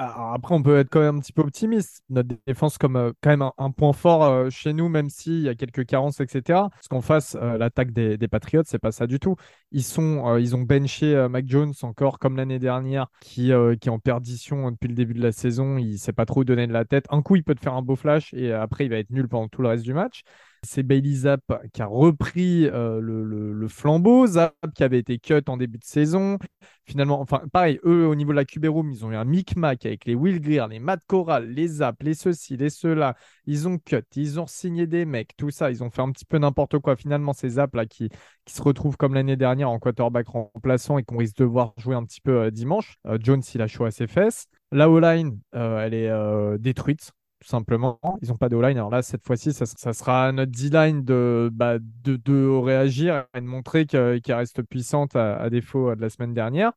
[0.00, 2.04] après, on peut être quand même un petit peu optimiste.
[2.08, 5.48] Notre défense, comme euh, quand même un, point fort euh, chez nous, même s'il y
[5.48, 6.68] a quelques carences, etc.
[6.70, 9.34] Parce qu'en face, euh, l'attaque des, des, Patriots, c'est pas ça du tout.
[9.72, 13.98] Ils, sont, ils ont benché Mac Jones encore comme l'année dernière, qui, qui est en
[13.98, 15.78] perdition depuis le début de la saison.
[15.78, 17.06] Il sait pas trop donner de la tête.
[17.10, 19.28] Un coup, il peut te faire un beau flash et après, il va être nul
[19.28, 20.22] pendant tout le reste du match.
[20.62, 21.42] C'est Bailey Zapp
[21.72, 24.26] qui a repris euh, le, flambeau.
[24.26, 26.38] Zapp qui avait été cut en début de saison.
[26.84, 30.06] Finalement, enfin, pareil, eux, au niveau de la Room, ils ont eu un micmac avec
[30.06, 33.14] les Will Greer, les Matt Corral, les Zapp, les ceci, les cela.
[33.46, 35.70] Ils ont cut, ils ont signé des mecs, tout ça.
[35.70, 36.96] Ils ont fait un petit peu n'importe quoi.
[36.96, 38.08] Finalement, ces Zapp là qui,
[38.44, 41.94] qui se retrouvent comme l'année dernière en quarterback remplaçant et qu'on risque de voir jouer
[41.94, 42.96] un petit peu euh, dimanche.
[43.06, 44.46] Euh, Jones, il a chaud à ses fesses.
[44.72, 48.00] La O-line, elle est détruite tout simplement.
[48.22, 51.78] Ils n'ont pas de line Alors là, cette fois-ci, ça, sera notre D-line de, bah,
[51.78, 56.72] de, de, réagir et de montrer qu'elle reste puissante à, défaut de la semaine dernière.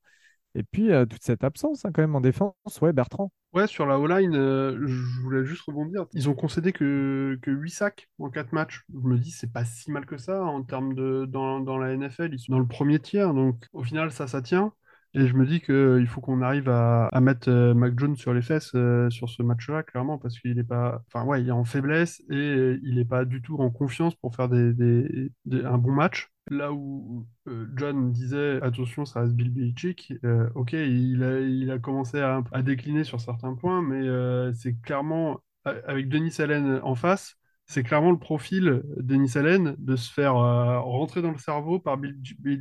[0.53, 3.31] Et puis, euh, toute cette absence hein, quand même en défense, ouais, Bertrand.
[3.53, 6.05] Ouais, sur la O-line, euh, je voulais juste rebondir.
[6.13, 8.83] Ils ont concédé que, que 8 sacs en 4 matchs.
[8.93, 11.25] Je me dis, c'est pas si mal que ça en termes de.
[11.25, 13.33] Dans, dans la NFL, ils sont dans le premier tiers.
[13.33, 14.73] Donc, au final, ça, ça tient.
[15.13, 18.41] Et je me dis qu'il faut qu'on arrive à, mettre euh, Mac Jones sur les
[18.41, 21.03] fesses euh, sur ce match-là, clairement, parce qu'il est pas.
[21.07, 24.35] Enfin, ouais, il est en faiblesse et il n'est pas du tout en confiance pour
[24.35, 26.29] faire des, un bon match.
[26.49, 30.13] Là où euh, John disait attention, ça reste Bill Belichick,
[30.55, 35.41] ok, il a, il a commencé à, à décliner sur certains points, mais c'est clairement
[35.65, 37.37] avec Denis Allen en face
[37.71, 41.97] c'est clairement le profil d'Ennis Allen de se faire euh, rentrer dans le cerveau par
[41.97, 42.17] Bill,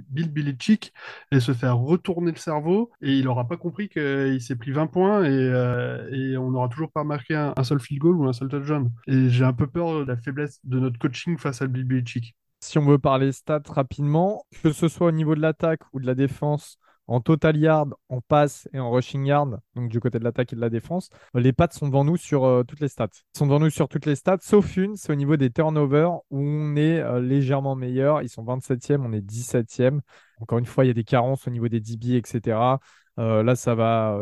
[0.09, 0.93] Belichick
[1.33, 2.93] et se faire retourner le cerveau.
[3.03, 6.93] Et il n'aura pas compris qu'il s'est pris 20 points euh, et, on n'aura toujours
[6.93, 8.89] pas marqué un, seul field goal ou un seul touchdown.
[9.09, 12.37] Et j'ai un peu peur de la faiblesse de notre coaching face à Bill Belichick.
[12.61, 16.07] Si on veut parler stats rapidement, que ce soit au niveau de l'attaque ou de
[16.07, 16.79] la défense,
[17.11, 20.57] en total yard, en passe et en rushing yard, donc du côté de l'attaque et
[20.57, 23.09] de la défense, les pattes sont devant nous sur euh, toutes les stats.
[23.35, 26.13] Ils sont devant nous sur toutes les stats, sauf une, c'est au niveau des turnovers
[26.31, 28.23] où on est euh, légèrement meilleur.
[28.23, 30.01] Ils sont 27e, on est 17e.
[30.39, 32.79] Encore une fois, il y a des carences au niveau des DB, etc.
[33.19, 34.21] Euh, là, ça va,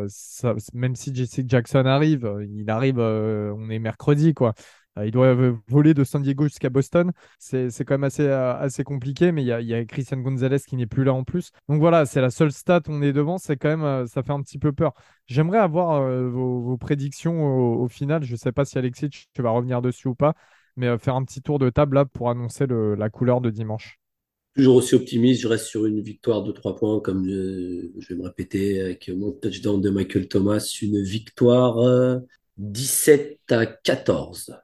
[0.73, 4.55] même si Jesse Jackson arrive, il arrive, on est mercredi, quoi.
[4.99, 5.35] Euh, il doit
[5.69, 7.13] voler de San Diego jusqu'à Boston.
[7.39, 10.87] C'est quand même assez, euh, assez compliqué, mais il y a, Christian Gonzalez qui n'est
[10.87, 11.51] plus là en plus.
[11.69, 13.39] Donc voilà, c'est la seule stat on est devant.
[13.39, 14.95] C'est quand même, euh, ça fait un petit peu peur.
[15.27, 18.23] J'aimerais avoir vos, prédictions au, final.
[18.25, 20.35] Je ne sais pas si Alexis, tu vas revenir dessus ou pas,
[20.77, 23.99] mais faire un petit tour de table pour annoncer la couleur de dimanche.
[24.55, 28.25] Toujours aussi optimiste, je reste sur une victoire de 3 points, comme je, vais me
[28.25, 31.77] répéter avec mon touchdown de Michael Thomas, une victoire
[32.57, 34.57] 17 à 14.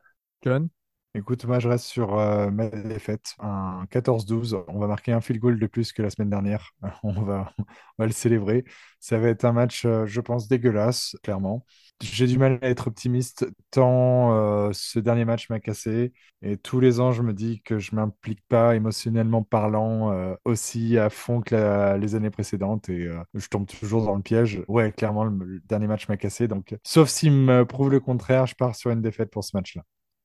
[1.16, 4.64] Écoute, moi je reste sur euh, ma défaite, un 14-12.
[4.66, 6.72] On va marquer un field goal de plus que la semaine dernière.
[7.04, 7.54] On va,
[7.98, 8.64] le célébrer.
[8.98, 11.64] Ça va être un match, euh, je pense, dégueulasse, clairement.
[12.02, 16.12] J'ai du mal à être optimiste tant euh, ce dernier match m'a cassé.
[16.42, 20.98] Et tous les ans, je me dis que je m'implique pas émotionnellement parlant euh, aussi
[20.98, 22.88] à fond que les années précédentes.
[22.88, 24.62] Et euh, je tombe toujours dans le piège.
[24.66, 26.48] Ouais, clairement, le, le dernier match m'a cassé.
[26.48, 29.84] Donc, sauf s'il me prouve le contraire, je pars sur une défaite pour ce match-là.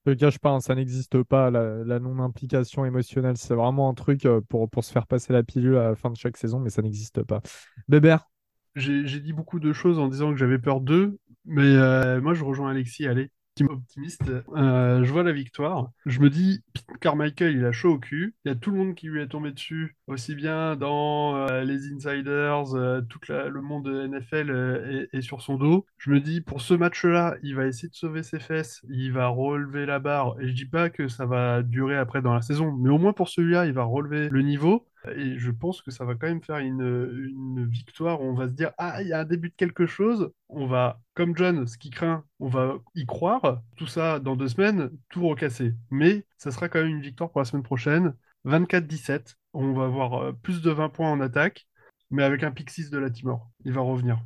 [0.10, 3.38] Je cache pas, hein, ça n'existe pas, la, non-implication émotionnelle.
[3.38, 6.10] C'est vraiment un truc euh, pour, pour se faire passer la pilule à la fin
[6.10, 7.42] de chaque saison, mais ça n'existe pas.
[7.88, 8.28] Bébert,
[8.76, 12.44] J'ai dit beaucoup de choses en disant que j'avais peur d'eux, mais euh, moi je
[12.44, 13.30] rejoins Alexis, allez,
[13.68, 14.32] optimiste.
[14.56, 15.92] Euh, je vois la victoire.
[16.06, 16.64] Je me dis,
[17.02, 18.36] Carmichael, il a chaud au cul.
[18.46, 21.64] Il y a tout le monde qui lui est tombé dessus, aussi bien dans euh,
[21.64, 25.86] les insiders, euh, tout le monde NFL euh, est, sur son dos.
[25.98, 29.28] Je me dis, pour ce match-là, il va essayer de sauver ses fesses, il va
[29.28, 30.36] relever la barre.
[30.40, 33.14] Et je dis pas que ça va durer après dans la saison, mais au moins
[33.14, 34.86] pour celui-là, il va relever le niveau.
[35.16, 38.48] Et je pense que ça va quand même faire une, une victoire où on va
[38.48, 40.32] se dire, ah, il y a un début de quelque chose.
[40.50, 43.62] On va, comme John, ce qui craint, on va y croire.
[43.78, 45.74] Tout ça, dans deux semaines, tout recasser.
[45.90, 48.14] Mais ça sera quand même une victoire pour la semaine prochaine.
[48.46, 49.36] 24-17.
[49.54, 51.68] On va avoir euh, plus de 20 points en attaque,
[52.12, 53.50] mais avec un pick 6 de la Timor.
[53.66, 54.20] Il va revenir.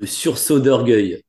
[0.00, 1.22] Le sursaut d'orgueil.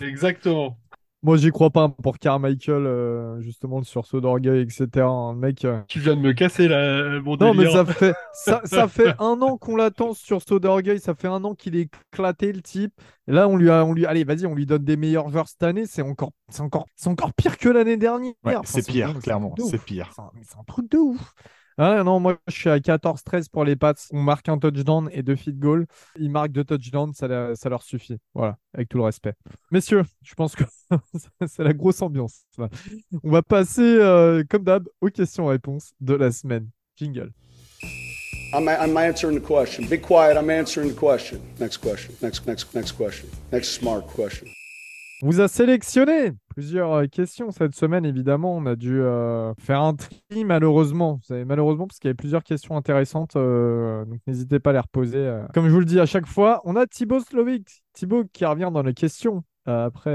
[0.00, 0.78] Exactement.
[1.24, 5.06] Moi j'y crois pas pour Carmichael, euh, justement le sursaut d'orgueil, etc.
[5.08, 5.64] Un mec.
[5.64, 9.14] euh, Tu viens de me casser la, mon Non, mais ça fait, ça, ça fait
[9.18, 11.00] un an qu'on l'attend sur Saut d'orgueil.
[11.00, 12.92] Ça fait un an qu'il est éclaté, le type.
[13.26, 15.48] Et là, on lui a, on lui, allez, vas-y, on lui donne des meilleurs joueurs
[15.48, 15.86] cette année.
[15.86, 18.34] C'est encore, c'est encore, c'est encore pire que l'année dernière.
[18.44, 20.10] Ouais, Enfin, c'est pire, clairement, c'est pire.
[20.14, 21.32] C'est un, mais c'est un truc de ouf.
[21.76, 23.94] Ah, non, moi, je suis à 14-13 pour les Pats.
[24.12, 25.86] On marque un touchdown et deux feed goals.
[26.18, 28.18] Ils marquent deux touchdowns, ça, leur suffit.
[28.34, 29.34] Voilà, avec tout le respect.
[29.72, 30.64] Messieurs, je pense que
[31.46, 32.44] c'est la grosse ambiance.
[32.58, 36.68] On va passer, euh, comme d'hab, aux questions-réponses de la semaine.
[36.96, 37.32] Jingle.
[38.52, 39.86] I'm, I'm answering the question.
[39.88, 40.36] Be quiet.
[40.36, 41.40] I'm answering the question.
[41.58, 42.14] Next question.
[42.22, 43.28] Next, next, next question.
[43.50, 44.48] Next smart question.
[45.24, 48.54] Vous a sélectionné plusieurs euh, questions cette semaine, évidemment.
[48.54, 51.18] On a dû euh, faire un tri, malheureusement.
[51.26, 53.34] Vous malheureusement, parce qu'il y avait plusieurs questions intéressantes.
[53.36, 55.40] euh, donc, n'hésitez pas à les reposer.
[55.54, 57.82] Comme je vous le dis à chaque fois, on a Thibaut Slovic.
[57.94, 59.42] Thibaut qui revient dans les questions.
[59.64, 60.14] Après,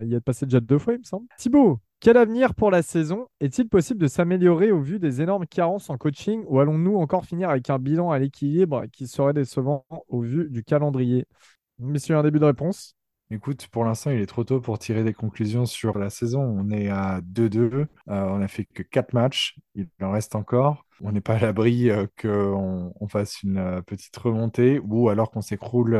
[0.00, 1.24] il y a passé déjà deux fois, il me semble.
[1.38, 3.28] Thibaut, quel avenir pour la saison?
[3.40, 7.48] Est-il possible de s'améliorer au vu des énormes carences en coaching ou allons-nous encore finir
[7.48, 11.24] avec un bilan à l'équilibre qui serait décevant au vu du calendrier?
[11.78, 12.94] Messieurs, un début de réponse
[13.32, 16.40] Écoute, pour l'instant, il est trop tôt pour tirer des conclusions sur la saison.
[16.42, 17.72] On est à 2-2.
[17.72, 19.56] Euh, on a fait que 4 matchs.
[19.76, 20.84] Il en reste encore.
[21.00, 25.30] On n'est pas à l'abri euh, qu'on on fasse une euh, petite remontée ou alors
[25.30, 25.96] qu'on s'écroule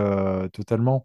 [0.53, 1.05] totalement.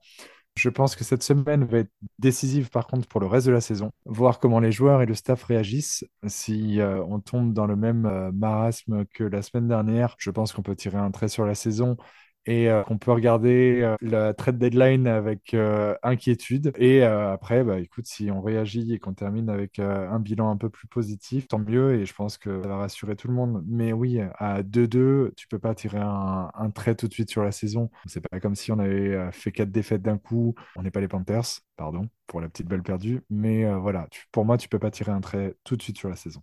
[0.56, 3.62] Je pense que cette semaine va être décisive par contre pour le reste de la
[3.62, 3.92] saison.
[4.06, 6.06] Voir comment les joueurs et le staff réagissent.
[6.28, 10.76] Si on tombe dans le même marasme que la semaine dernière, je pense qu'on peut
[10.76, 11.98] tirer un trait sur la saison
[12.46, 16.72] et euh, qu'on peut regarder euh, la trade deadline avec euh, inquiétude.
[16.78, 20.50] Et euh, après, bah, écoute, si on réagit et qu'on termine avec euh, un bilan
[20.50, 21.96] un peu plus positif, tant mieux.
[21.96, 23.64] Et je pense que ça va rassurer tout le monde.
[23.68, 27.52] Mais oui, à 2-2, tu peux pas tirer un, trait tout de suite sur la
[27.52, 27.90] saison.
[28.06, 30.56] C'est pas comme si on avait fait quatre défaites d'un coup.
[30.76, 33.22] On n'est pas les Panthers, pardon, pour la petite balle perdue.
[33.30, 36.16] Mais voilà, pour moi, tu peux pas tirer un trait tout de suite sur la
[36.16, 36.42] saison.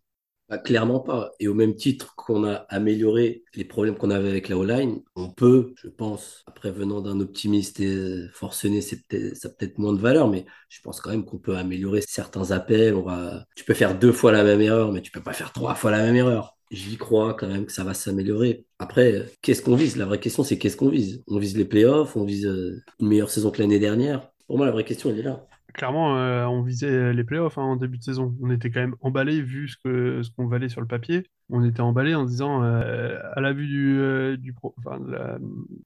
[0.53, 1.33] Bah, clairement pas.
[1.41, 5.31] Et au même titre qu'on a amélioré les problèmes qu'on avait avec la O-line, on
[5.31, 9.01] peut, je pense, après venant d'un optimiste et forcené, c'est
[9.35, 12.51] ça a peut-être moins de valeur, mais je pense quand même qu'on peut améliorer certains
[12.51, 12.95] appels.
[13.57, 15.91] Tu peux faire deux fois la même erreur, mais tu peux pas faire trois fois
[15.91, 16.59] la même erreur.
[16.71, 18.67] J'y crois quand même que ça va s'améliorer.
[18.79, 19.97] Après, qu'est-ce qu'on vise?
[19.97, 21.23] La vraie question, c'est qu'est-ce qu'on vise?
[21.29, 24.31] On vise les playoffs, on vise euh, une meilleure saison que l'année dernière?
[24.49, 25.47] Pour moi, la vraie question, elle est là.
[25.75, 28.37] Clairement, euh, on visait les playoffs hein, en début de saison.
[28.43, 31.25] On était quand même emballé vu ce qu'on valait sur le papier.
[31.49, 34.99] On était emballé en disant, euh, à la vue du, euh, du, pro- enfin,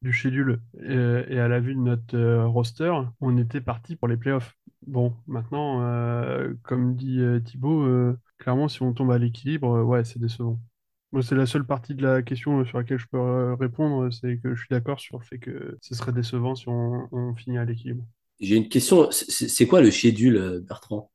[0.03, 4.55] du schedule et à la vue de notre roster, on était parti pour les playoffs.
[4.87, 5.81] Bon, maintenant,
[6.65, 7.87] comme dit Thibaut,
[8.39, 10.59] clairement, si on tombe à l'équilibre, ouais, c'est décevant.
[11.13, 14.55] Moi, c'est la seule partie de la question sur laquelle je peux répondre, c'est que
[14.55, 18.05] je suis d'accord sur le fait que ce serait décevant si on finit à l'équilibre.
[18.41, 19.09] J'ai une question.
[19.11, 21.11] C'est quoi le schedule, euh, Bertrand?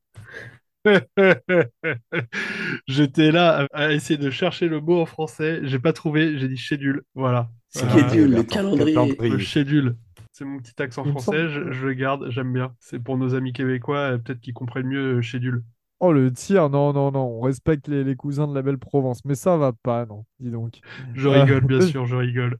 [2.87, 6.57] J'étais là à essayer de chercher le mot en français, j'ai pas trouvé, j'ai dit
[6.57, 7.03] schedule.
[7.13, 7.51] Voilà.
[7.69, 9.15] Schedule, le Bertrand, calendrier.
[9.19, 9.95] Le schedule.
[10.31, 12.73] C'est mon petit accent français, je le garde, j'aime bien.
[12.79, 15.63] C'est pour nos amis québécois, euh, peut-être qu'ils comprennent mieux euh, schedule.
[16.03, 19.23] Oh, le tir, non, non, non, on respecte les, les cousins de la belle Provence,
[19.23, 20.79] mais ça va pas, non, dis donc.
[21.13, 22.57] Je Euh, rigole, bien sûr, je rigole.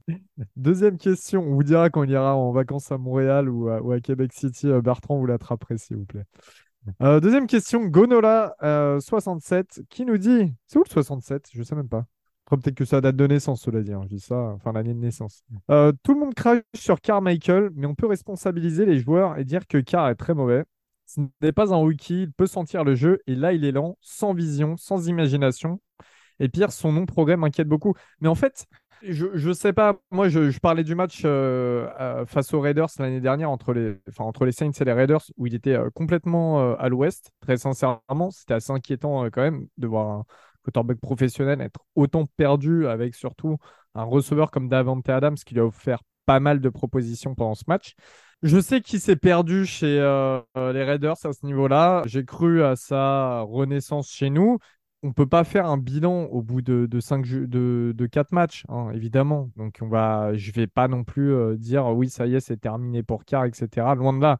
[0.56, 3.90] Deuxième question, on vous dira quand on ira en vacances à Montréal ou à, ou
[3.90, 6.22] à Québec City, euh, Bertrand, vous l'attraperez, s'il vous plaît.
[7.02, 8.54] Euh, deuxième question, Gonola
[9.00, 11.48] 67, qui nous dit, c'est où le 67?
[11.52, 12.06] Je sais même pas.
[12.46, 13.92] Peut-être que ça date de naissance, cela dit.
[13.92, 15.42] hein, Je dis ça, enfin l'année de naissance.
[15.70, 19.66] Euh, tout le monde crache sur Carmichael, mais on peut responsabiliser les joueurs et dire
[19.66, 20.64] que Carr est très mauvais.
[21.14, 23.98] Ce n'est pas un rookie, il peut sentir le jeu et là il est lent,
[24.00, 25.80] sans vision, sans imagination.
[26.40, 27.94] Et pire, son non-progrès m'inquiète beaucoup.
[28.20, 28.66] Mais en fait,
[29.02, 33.50] je, je sais pas, moi je, parlais du match euh, face aux Raiders l'année dernière
[33.50, 36.76] entre les, enfin, entre les Saints et les Raiders où il était euh, complètement euh,
[36.78, 37.30] à l'ouest.
[37.40, 40.24] Très sincèrement, c'était assez inquiétant quand même de voir un
[40.64, 43.58] quarterback professionnel être autant perdu avec surtout
[43.94, 47.64] un receveur comme Davante Adams qui lui a offert pas mal de propositions pendant ce
[47.66, 47.94] match.
[48.42, 52.02] Je sais qu'il s'est perdu chez euh, euh, les Raiders à ce niveau-là.
[52.06, 54.58] J'ai cru à sa renaissance chez nous.
[55.04, 59.50] On peut pas faire un bilan au bout de, de, matchs, hein, évidemment.
[59.56, 62.56] Donc, on va, je vais pas non plus euh, dire oui, ça y est, c'est
[62.56, 63.94] terminé pour Carr, etc.
[63.94, 64.38] Loin de là.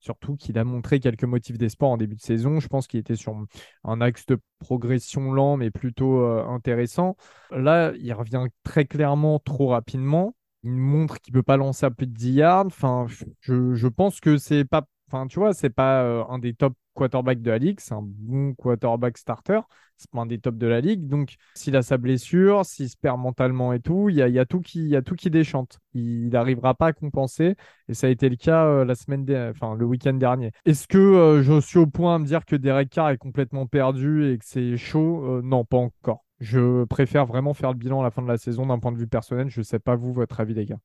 [0.00, 2.58] Surtout qu'il a montré quelques motifs d'espoir en début de saison.
[2.58, 3.36] Je pense qu'il était sur
[3.84, 7.16] un axe de progression lent, mais plutôt intéressant.
[7.50, 10.34] Là, il revient très clairement trop rapidement.
[10.64, 12.66] Il montre qu'il peut pas lancer à plus de 10 yards.
[12.66, 13.06] Enfin,
[13.40, 16.74] je, je pense que c'est pas, enfin, tu vois, c'est pas euh, un des top
[16.94, 17.80] quarterbacks de la ligue.
[17.80, 19.60] C'est un bon quarterback starter.
[19.96, 21.06] C'est pas un des tops de la ligue.
[21.08, 24.38] Donc, s'il a sa blessure, s'il se perd mentalement et tout, il y a, y
[24.38, 25.78] a tout qui, y a tout qui déchante.
[25.94, 27.56] Il n'arrivera pas à compenser.
[27.88, 30.52] Et ça a été le cas euh, la semaine, enfin, le week-end dernier.
[30.64, 33.66] Est-ce que euh, je suis au point de me dire que Derek Carr est complètement
[33.66, 35.40] perdu et que c'est chaud?
[35.42, 36.24] Non, pas encore.
[36.42, 38.98] Je préfère vraiment faire le bilan à la fin de la saison d'un point de
[38.98, 39.48] vue personnel.
[39.48, 40.78] Je sais pas vous, votre avis, les gars.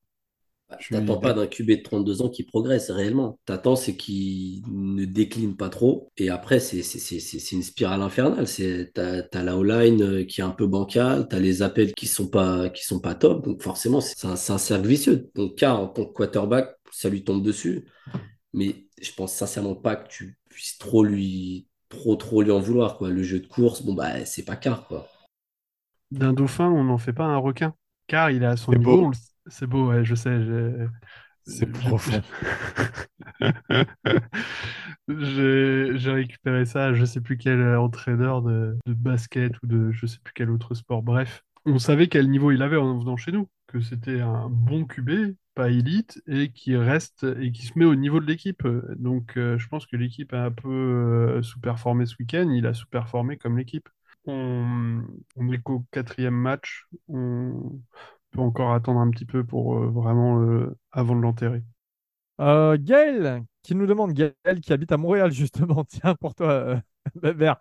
[0.70, 3.38] Bah, Je suis T'attends pas d'un QB de 32 ans qui progresse réellement.
[3.46, 6.10] T'attends, c'est qu'il ne décline pas trop.
[6.18, 6.80] Et après, c'est
[7.52, 8.46] une spirale infernale.
[8.94, 12.28] T'as, t'as la O-line euh, qui est un peu bancale, t'as les appels qui sont
[12.28, 13.44] pas, qui sont pas top.
[13.44, 15.30] Donc forcément, c'est un, un cercle vicieux.
[15.34, 17.86] Donc, car en tant que quarterback, ça lui tombe dessus.
[18.54, 22.98] Mais je pense sincèrement pas que tu puisses trop lui, trop, trop lui en vouloir,
[22.98, 23.10] quoi.
[23.10, 25.08] Le jeu de course, bon, bah, c'est pas car, quoi.
[26.10, 27.74] D'un dauphin, on n'en fait pas un requin.
[28.06, 28.96] Car il est à son niveau.
[28.96, 29.08] le-
[29.46, 30.38] C'est beau, ouais, je sais.
[31.44, 32.22] C'est profond.
[35.08, 40.06] J'ai j'ai récupéré ça, je sais plus quel entraîneur de, de basket ou de je
[40.06, 41.02] sais plus quel autre sport.
[41.02, 44.84] Bref, on savait quel niveau il avait en venant chez nous, que c'était un bon
[44.84, 48.66] QB, pas élite, et qui reste et qui se met au niveau de l'équipe.
[48.98, 52.74] Donc euh, je pense que l'équipe a un peu euh, sous-performé ce week-end, il a
[52.74, 53.88] sous-performé comme l'équipe.
[54.28, 55.02] On,
[55.52, 57.80] est qu'au quatrième match, on
[58.30, 61.62] peut encore attendre un petit peu pour euh, vraiment euh, avant de l'enterrer.
[62.40, 66.80] Euh, Gaël, qui nous demande, Gaël qui habite à Montréal, justement, tiens, pour toi, euh,
[67.22, 67.58] Bébert,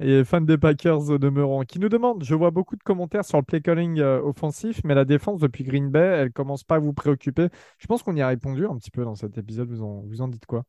[0.00, 3.38] et fan des Packers au demeurant, qui nous demande, je vois beaucoup de commentaires sur
[3.38, 6.78] le play calling euh, offensif, mais la défense depuis Green Bay, elle commence pas à
[6.78, 7.48] vous préoccuper.
[7.78, 10.20] Je pense qu'on y a répondu un petit peu dans cet épisode, vous en, vous
[10.22, 10.64] en dites quoi?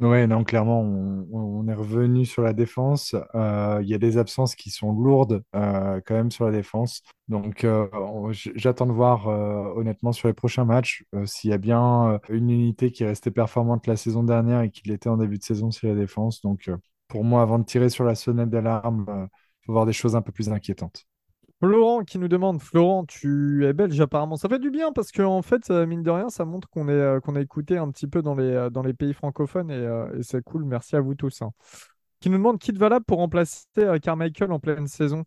[0.00, 3.16] Ouais, non, clairement, on, est revenu sur la défense.
[3.34, 7.02] Euh, Il y a des absences qui sont lourdes euh, quand même sur la défense.
[7.26, 7.88] Donc, euh,
[8.54, 13.02] j'attends de voir honnêtement sur les prochains matchs s'il y a bien une unité qui
[13.02, 15.96] est restée performante la saison dernière et qui l'était en début de saison sur la
[15.96, 16.42] défense.
[16.42, 16.70] Donc,
[17.08, 19.04] pour moi, avant de tirer sur la sonnette d'alarme,
[19.62, 21.07] il faut voir des choses un peu plus inquiétantes.
[21.60, 24.36] Florent qui nous demande, Florent, tu es belge apparemment.
[24.36, 26.92] Ça fait du bien parce que en fait, mine de rien, ça montre qu'on est,
[26.92, 29.74] euh, qu'on a écouté un petit peu dans les, euh, dans les pays francophones et,
[29.74, 30.64] euh, et c'est cool.
[30.64, 31.42] Merci à vous tous.
[31.42, 31.50] hein.
[32.20, 33.64] Qui nous demande qui est valable pour remplacer
[34.02, 35.24] Carmichael en pleine saison?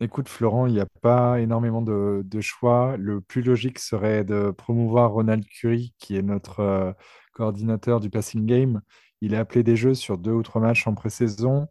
[0.00, 2.96] Écoute, Florent, il n'y a pas énormément de, de choix.
[2.96, 6.94] Le plus logique serait de promouvoir Ronald Curry, qui est notre
[7.34, 8.80] coordinateur du passing game.
[9.20, 11.68] Il a appelé des jeux sur deux ou trois matchs en pré-saison.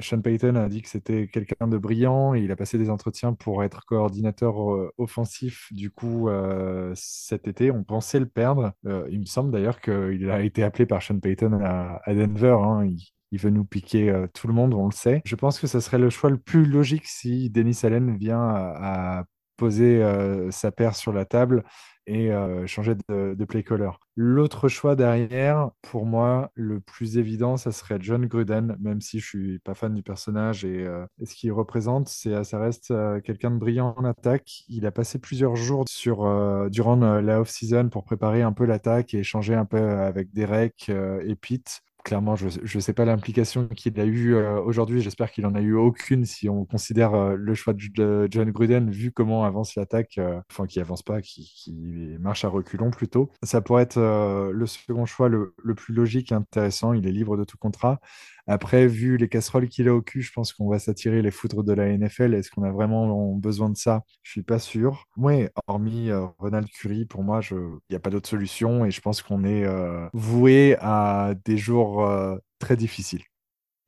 [0.00, 3.32] Sean Payton a dit que c'était quelqu'un de brillant et il a passé des entretiens
[3.34, 5.68] pour être coordinateur euh, offensif.
[5.72, 8.72] Du coup, euh, cet été, on pensait le perdre.
[8.86, 12.56] Euh, il me semble d'ailleurs qu'il a été appelé par Sean Payton à, Denver.
[12.62, 12.86] hein.
[13.30, 15.22] Il, veut nous piquer tout le monde, on le sait.
[15.24, 19.24] Je pense que ce serait le choix le plus logique si Denis Allen vient à,
[19.56, 20.02] poser
[20.50, 21.64] sa paire sur la table
[22.06, 23.90] et euh, changer de, play caller.
[24.16, 29.26] L'autre choix derrière, pour moi, le plus évident, ça serait John Gruden, même si je
[29.26, 33.50] suis pas fan du personnage et, euh, ce qu'il représente, c'est, ça reste euh, quelqu'un
[33.50, 34.64] de brillant en attaque.
[34.68, 36.22] Il a passé plusieurs jours sur,
[36.70, 41.36] durant la off-season pour préparer un peu l'attaque et échanger un peu avec Derek et
[41.36, 41.82] Pete.
[42.04, 45.00] Clairement, je ne sais pas l'implication qu'il a eue euh, aujourd'hui.
[45.00, 48.90] J'espère qu'il en a eu aucune si on considère euh, le choix de, John Gruden,
[48.90, 53.30] vu comment avance l'attaque, euh, enfin qui avance pas, qui, qui marche à reculons plutôt.
[53.44, 56.92] Ça pourrait être euh, le second choix le, le plus logique et intéressant.
[56.92, 58.00] Il est libre de tout contrat.
[58.46, 61.62] Après, vu les casseroles qu'il a au cul, je pense qu'on va s'attirer les foudres
[61.62, 62.34] de la NFL.
[62.34, 64.02] Est-ce qu'on a vraiment besoin de ça?
[64.22, 65.04] Je suis pas sûr.
[65.16, 67.56] Oui, hormis euh, Ronald Curry, pour moi, il
[67.90, 72.04] n'y a pas d'autre solution et je pense qu'on est euh, voué à des jours
[72.04, 73.22] euh, très difficile.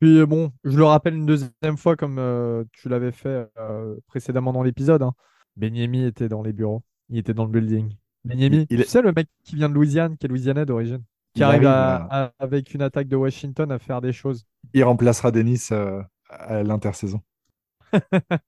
[0.01, 2.21] Puis bon, je le rappelle une deuxième fois comme
[2.73, 3.49] tu l'avais fait
[4.07, 5.03] précédemment dans l'épisode.
[5.03, 5.15] Hein.
[5.57, 6.83] Benyemi était dans les bureaux.
[7.09, 7.95] Il était dans le building.
[8.25, 11.03] Benyemi, Il- il tu sais, le mec qui vient de Louisiane, qui est louisianais d'origine,
[11.35, 14.45] qui Il arrive, arrive, à- à- avec une attaque de Washington à faire des choses.
[14.73, 17.21] Il remplacera Denis euh, à l'intersaison.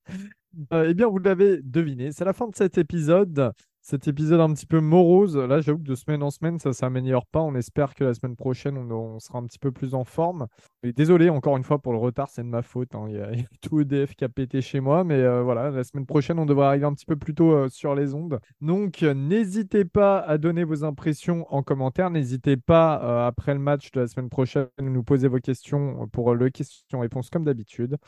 [0.72, 3.52] Euh, eh bien, vous l'avez deviné, c'est la fin de cet épisode.
[3.88, 5.36] Cet épisode un petit peu morose.
[5.36, 7.40] Là, j'avoue que de semaine en semaine, ça s'améliore pas.
[7.40, 10.48] On espère que la semaine prochaine, on, sera un petit peu plus en forme.
[10.82, 12.96] Désolé encore une fois pour le retard, c'est de ma faute.
[12.96, 13.04] hein.
[13.08, 13.30] Il y a,
[13.62, 15.04] tout EDF qui a pété chez moi.
[15.04, 17.68] Mais euh, voilà, la semaine prochaine, on devrait arriver un petit peu plus tôt euh,
[17.68, 18.40] sur les ondes.
[18.60, 22.10] Donc, euh, n'hésitez pas à donner vos impressions en commentaire.
[22.10, 26.34] N'hésitez pas, après le match de la semaine prochaine, à nous poser vos questions pour
[26.34, 27.98] le question-réponse comme d'habitude.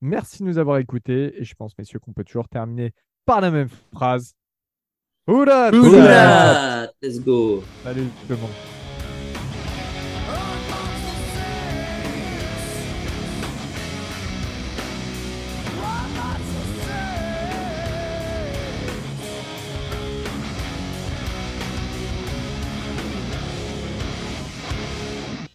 [0.00, 1.38] Merci de nous avoir écoutés.
[1.38, 2.94] Et je pense, messieurs, qu'on peut toujours terminer
[3.26, 4.32] par la même phrase.
[5.28, 7.64] Oula Oula, let's go.
[7.82, 8.75] Salut tout le monde.